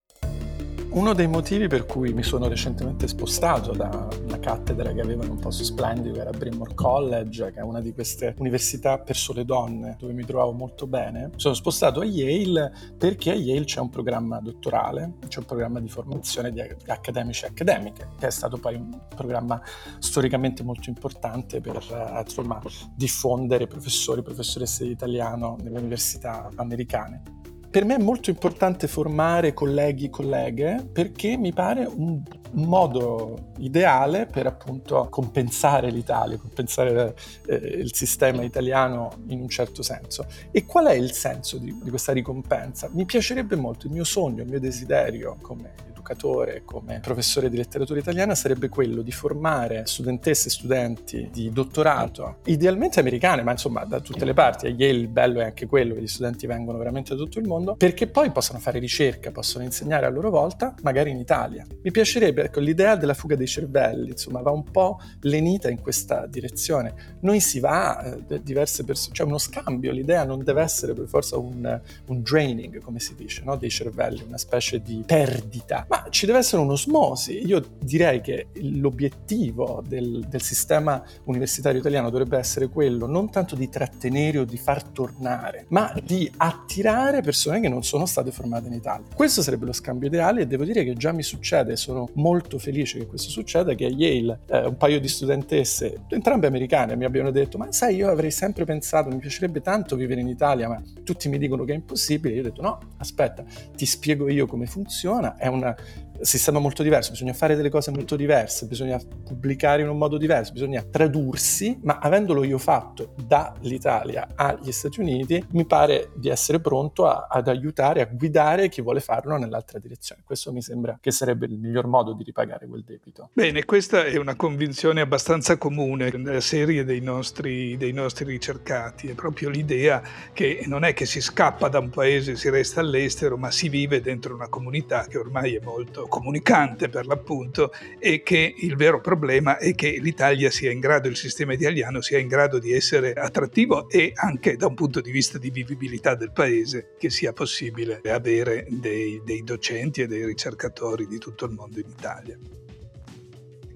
Uno 0.91 1.13
dei 1.13 1.27
motivi 1.27 1.69
per 1.69 1.85
cui 1.85 2.15
mi 2.15 2.23
sono 2.23 2.49
recentemente 2.49 3.07
spostato 3.09 3.73
da 3.73 4.09
una 4.25 4.39
cattedra 4.39 4.91
che 4.93 5.03
aveva 5.03 5.23
in 5.23 5.31
un 5.31 5.39
posto 5.39 5.63
splendido, 5.63 6.15
che 6.15 6.21
era 6.21 6.31
Mawr 6.57 6.73
College, 6.75 7.53
che 7.53 7.61
è 7.61 7.63
una 7.63 7.83
di 7.83 7.93
queste 7.93 8.35
università 8.39 8.99
per 8.99 9.15
sole 9.15 9.45
donne, 9.45 9.97
dove 9.99 10.15
mi 10.15 10.25
trovavo 10.25 10.53
molto 10.53 10.87
bene, 10.87 11.31
sono 11.37 11.53
spostato 11.53 12.01
a 12.01 12.05
Yale 12.07 12.73
perché 12.97 13.33
a 13.33 13.35
Yale 13.35 13.65
c'è 13.65 13.81
un 13.81 13.91
programma 13.91 14.41
dottorale, 14.41 15.13
c'è 15.29 15.41
un 15.41 15.45
programma 15.45 15.79
di 15.79 15.89
formazione 15.89 16.53
di 16.53 16.61
accademici 16.87 17.45
e 17.45 17.49
accademiche, 17.49 18.09
che 18.19 18.27
è 18.27 18.31
stato 18.31 18.57
poi 18.57 18.77
un 18.77 18.99
programma 19.15 19.61
storicamente 19.99 20.63
molto 20.63 20.89
importante 20.89 21.61
per 21.61 21.77
eh, 21.77 22.21
insomma, 22.21 22.63
diffondere 22.95 23.67
professori 23.67 24.21
e 24.21 24.23
professoresse 24.23 24.85
di 24.85 24.91
italiano 24.91 25.59
nelle 25.61 25.79
università 25.79 26.49
americane 26.57 27.37
per 27.71 27.85
me 27.85 27.97
è 27.97 27.99
molto 27.99 28.31
importante 28.31 28.89
formare 28.89 29.53
colleghi 29.53 30.07
e 30.07 30.11
colleghe 30.11 30.89
perché 30.91 31.37
mi 31.37 31.53
pare 31.53 31.85
un, 31.85 32.23
modo 32.53 33.53
ideale 33.59 34.25
per 34.25 34.47
appunto 34.47 35.07
compensare 35.11 35.91
l'Italia, 35.91 36.39
compensare 36.39 37.15
eh, 37.47 37.55
il 37.55 37.95
sistema 37.95 38.43
italiano 38.43 39.11
in 39.29 39.43
un 39.43 39.49
certo 39.49 39.83
senso. 39.83 40.27
E 40.51 40.65
qual 40.65 40.87
è 40.87 40.95
il 40.95 41.13
senso 41.13 41.59
di, 41.59 41.79
di 41.83 41.91
questa 41.91 42.13
ricompensa? 42.13 42.89
Mi 42.93 43.05
piacerebbe 43.05 43.55
molto, 43.55 43.87
il 43.87 43.93
mio 43.93 44.05
sogno, 44.05 44.43
il 44.43 44.49
mio 44.49 44.61
desiderio 44.61 45.37
come 45.43 45.75
educatore, 46.09 46.63
come 46.65 47.01
professore 47.01 47.51
di 47.51 47.57
letteratura 47.57 47.99
italiana, 47.99 48.35
sarebbe 48.35 48.69
quello 48.69 49.03
di 49.03 49.13
formare 49.13 49.83
studentesse 49.85 50.49
e 50.49 50.51
studenti 50.51 51.29
di 51.31 51.51
dottorato, 51.51 52.39
idealmente 52.45 53.01
americane, 53.01 53.43
ma 53.43 53.53
insomma 53.53 53.85
da 53.85 54.01
tutte 54.01 54.25
le 54.25 54.33
parti. 54.33 54.67
A 54.67 54.71
Yale 54.71 54.99
il 54.99 55.09
bello 55.09 55.41
è 55.41 55.45
anche 55.45 55.67
quello 55.67 55.95
che 55.95 56.01
gli 56.01 56.07
studenti 56.07 56.47
vengono 56.47 56.79
veramente 56.79 57.15
da 57.15 57.23
tutto 57.23 57.39
il 57.39 57.47
mondo, 57.47 57.58
perché 57.77 58.07
poi 58.07 58.31
possono 58.31 58.59
fare 58.59 58.79
ricerca, 58.79 59.31
possono 59.31 59.65
insegnare 59.65 60.07
a 60.07 60.09
loro 60.09 60.31
volta, 60.31 60.75
magari 60.83 61.11
in 61.11 61.19
Italia. 61.19 61.67
Mi 61.83 61.91
piacerebbe, 61.91 62.45
ecco, 62.45 62.61
l'idea 62.61 62.97
della 62.97 63.15
fuga 63.15 63.37
dei 63.37 63.47
cervelli, 63.47 64.11
insomma, 64.11 64.41
va 64.41 64.51
un 64.51 64.65
po' 64.65 64.99
lenita 65.21 65.71
in 65.71 65.81
questa 65.81 66.27
direzione. 66.27 67.17
Noi 67.21 67.41
si 67.41 67.61
va, 67.61 68.17
eh, 68.29 68.43
diverse 68.43 68.85
persone, 68.85 69.11
c'è 69.13 69.19
cioè 69.19 69.27
uno 69.27 69.39
scambio, 69.39 69.93
l'idea 69.93 70.25
non 70.25 70.43
deve 70.43 70.63
essere 70.63 70.93
per 70.93 71.09
forza 71.09 71.37
un, 71.39 71.81
un 72.07 72.23
draining, 72.23 72.81
come 72.81 73.01
si 73.01 73.15
dice, 73.15 73.43
no? 73.45 73.57
dei 73.57 73.71
cervelli, 73.71 74.23
una 74.27 74.39
specie 74.39 74.81
di 74.81 75.03
perdita, 75.07 75.87
ma 75.89 76.07
ci 76.11 76.27
deve 76.27 76.39
essere 76.39 76.63
un'osmosi. 76.63 77.47
Io 77.47 77.63
direi 77.79 78.21
che 78.21 78.49
l'obiettivo 78.55 79.83
del, 79.87 80.25
del, 80.29 80.43
sistema 80.43 81.03
universitario 81.25 81.81
italiano 81.81 82.11
dovrebbe 82.11 82.39
essere 82.39 82.69
quello 82.69 83.07
non 83.07 83.31
tanto 83.31 83.55
di 83.55 83.69
trattenere 83.69 84.39
o 84.39 84.45
di 84.45 84.57
far 84.57 84.83
tornare, 84.83 85.67
ma 85.69 85.93
di 86.03 86.31
attirare 86.37 87.21
persone 87.49 87.61
che 87.61 87.69
non 87.69 87.83
sono 87.83 88.07
state 88.07 88.31
formate 88.31 88.69
in 88.69 88.75
Italia. 88.75 89.07
Questo 89.15 89.43
sarebbe 89.43 89.67
lo 89.67 89.73
scambio 89.73 90.09
ideale 90.09 90.43
e 90.43 90.47
devo 90.47 90.65
dire 90.65 90.85
che 90.85 90.95
già 90.95 91.13
mi 91.13 91.23
succede, 91.23 91.77
sono 91.77 92.09
molto 92.15 92.59
felice 92.59 92.99
che 92.99 93.07
questo 93.07 93.31
succeda, 93.31 93.75
che 93.75 93.87
a 93.87 93.89
Yale 93.89 94.41
eh, 94.47 94.67
un 94.67 94.77
paio 94.77 95.01
di 95.01 95.09
studentesse, 95.09 96.03
entrambe 96.09 96.47
americane, 96.47 96.97
mi 96.97 97.05
abbiano 97.05 97.31
detto 97.31 97.57
ma 97.59 97.73
sai 97.73 97.97
io 97.97 98.11
avrei 98.11 98.31
sempre 98.31 98.65
pensato, 98.65 99.09
mi 99.09 99.17
piacerebbe 99.19 99.61
tanto 99.61 99.97
vivere 99.97 100.21
in 100.21 100.29
Italia, 100.29 100.69
ma 100.69 100.83
tutti 101.03 101.29
mi 101.29 101.39
dicono 101.39 101.65
che 101.65 101.73
è 101.73 101.77
impossibile. 101.77 102.35
Io 102.35 102.41
ho 102.41 102.45
detto 102.45 102.63
no, 102.63 102.79
aspetta, 102.99 103.43
ti 103.75 103.87
spiego 103.87 104.29
io 104.29 104.47
come 104.47 104.67
funziona, 104.67 105.37
è 105.37 105.47
una 105.47 105.75
sistema 106.21 106.59
molto 106.59 106.83
diverso, 106.83 107.13
bisogna 107.13 107.33
fare 107.33 107.57
delle 107.57 107.71
cose 107.71 107.91
molto 107.91 108.17
diverse, 108.17 108.67
bisogna 108.67 108.99
pubblicare 109.25 109.83
in 109.83 109.89
un 109.89 109.97
modo 109.97 110.17
diverso, 110.17 110.53
bisogna 110.53 110.83
tradursi, 110.83 111.79
ma 111.83 111.99
avendolo 111.99 112.45
io 112.45 112.59
fatto 112.59 113.15
dall'Italia 113.25 114.29
agli 114.35 114.73
Stati 114.73 115.01
Uniti, 115.01 115.45
mi 115.51 115.65
pare 115.65 116.11
di 116.15 116.29
essere 116.29 116.61
pronto 116.61 117.07
a, 117.07 117.27
ad 117.31 117.49
aiutare, 117.49 118.03
a 118.03 118.07
guidare 118.07 118.69
chi 118.69 118.81
vuole 118.81 119.01
farlo 119.01 119.37
nell'altra 119.37 119.79
direzione. 119.79 120.23
Questo 120.25 120.53
mi 120.53 120.63
sembra 120.63 120.99
che 121.01 121.11
sarebbe 121.11 121.47
il 121.47 121.59
miglior 121.59 121.87
modo 121.87 122.13
di 122.13 122.25
ripagare 122.25 122.67
quel 122.67 122.85
debito. 122.85 123.31
Bene, 123.33 123.65
questa 123.65 124.05
è 124.05 124.17
una 124.17 124.35
convinzione 124.35 125.01
abbastanza 125.01 125.57
comune 125.57 126.11
nella 126.11 126.41
serie 126.41 126.85
dei 126.85 127.01
nostri, 127.01 127.77
dei 127.77 127.93
nostri 127.93 128.25
ricercati, 128.25 129.09
è 129.09 129.15
proprio 129.15 129.49
l'idea 129.49 130.03
che 130.33 130.65
non 130.67 130.85
è 130.85 130.95
che 130.95 131.07
si 131.07 131.21
scappa 131.21 131.69
da 131.69 131.79
un 131.79 131.91
paese, 131.91 132.37
si 132.37 132.51
resta 132.51 132.81
all'estero, 132.81 133.37
ma 133.37 133.51
si 133.51 133.69
vive 133.69 134.01
dentro 134.01 134.35
una 134.35 134.49
comunità 134.49 135.07
che 135.07 135.19
ormai 135.19 135.55
è 135.55 135.61
molto 135.63 136.07
comunicante 136.09 136.89
per 136.89 137.07
l'appunto 137.07 137.71
e 137.99 138.23
che 138.23 138.55
il 138.57 138.77
vero 138.77 139.01
problema 139.01 139.59
è 139.59 139.75
che 139.75 139.99
l'Italia 140.01 140.51
sia 140.51 140.71
in 140.71 140.81
grado, 140.81 141.09
il 141.09 141.17
sistema 141.17 141.53
italiano 141.53 142.01
sia 142.01 142.19
in 142.19 142.29
grado 142.29 142.59
di 142.59 142.73
essere 142.73 143.13
attrattivo 143.13 143.89
e 143.89 144.13
anche 144.15 144.57
da 144.57 144.67
un 144.67 144.75
punto 144.75 145.01
di 145.01 145.11
vista 145.11 145.39
di 145.39 145.51
vivibilità 145.51 146.15
del 146.15 146.33
paese 146.33 146.95
che 146.99 147.11
sia 147.11 147.33
possibile 147.33 148.01
avere 148.05 148.67
dei, 148.69 149.21
dei 149.25 149.43
docenti 149.43 150.03
e 150.03 150.07
dei 150.07 150.25
ricercatori 150.25 151.07
di 151.07 151.19
tutto 151.19 151.45
il 151.45 151.53
mondo 151.53 151.79
in 151.79 151.89
Italia. 151.89 152.39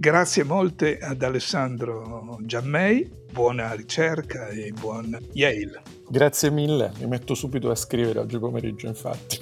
Grazie 0.03 0.43
molte 0.43 0.99
ad 0.99 1.23
Alessandro 1.23 2.37
Giammei, 2.41 3.09
buona 3.31 3.73
ricerca 3.75 4.49
e 4.49 4.73
buon 4.73 5.17
Yale. 5.33 5.83
Grazie 6.09 6.51
mille, 6.51 6.91
mi 6.99 7.07
metto 7.07 7.35
subito 7.35 7.71
a 7.71 7.77
scrivere 7.77 8.19
oggi 8.19 8.37
pomeriggio 8.37 8.89
infatti. 8.89 9.42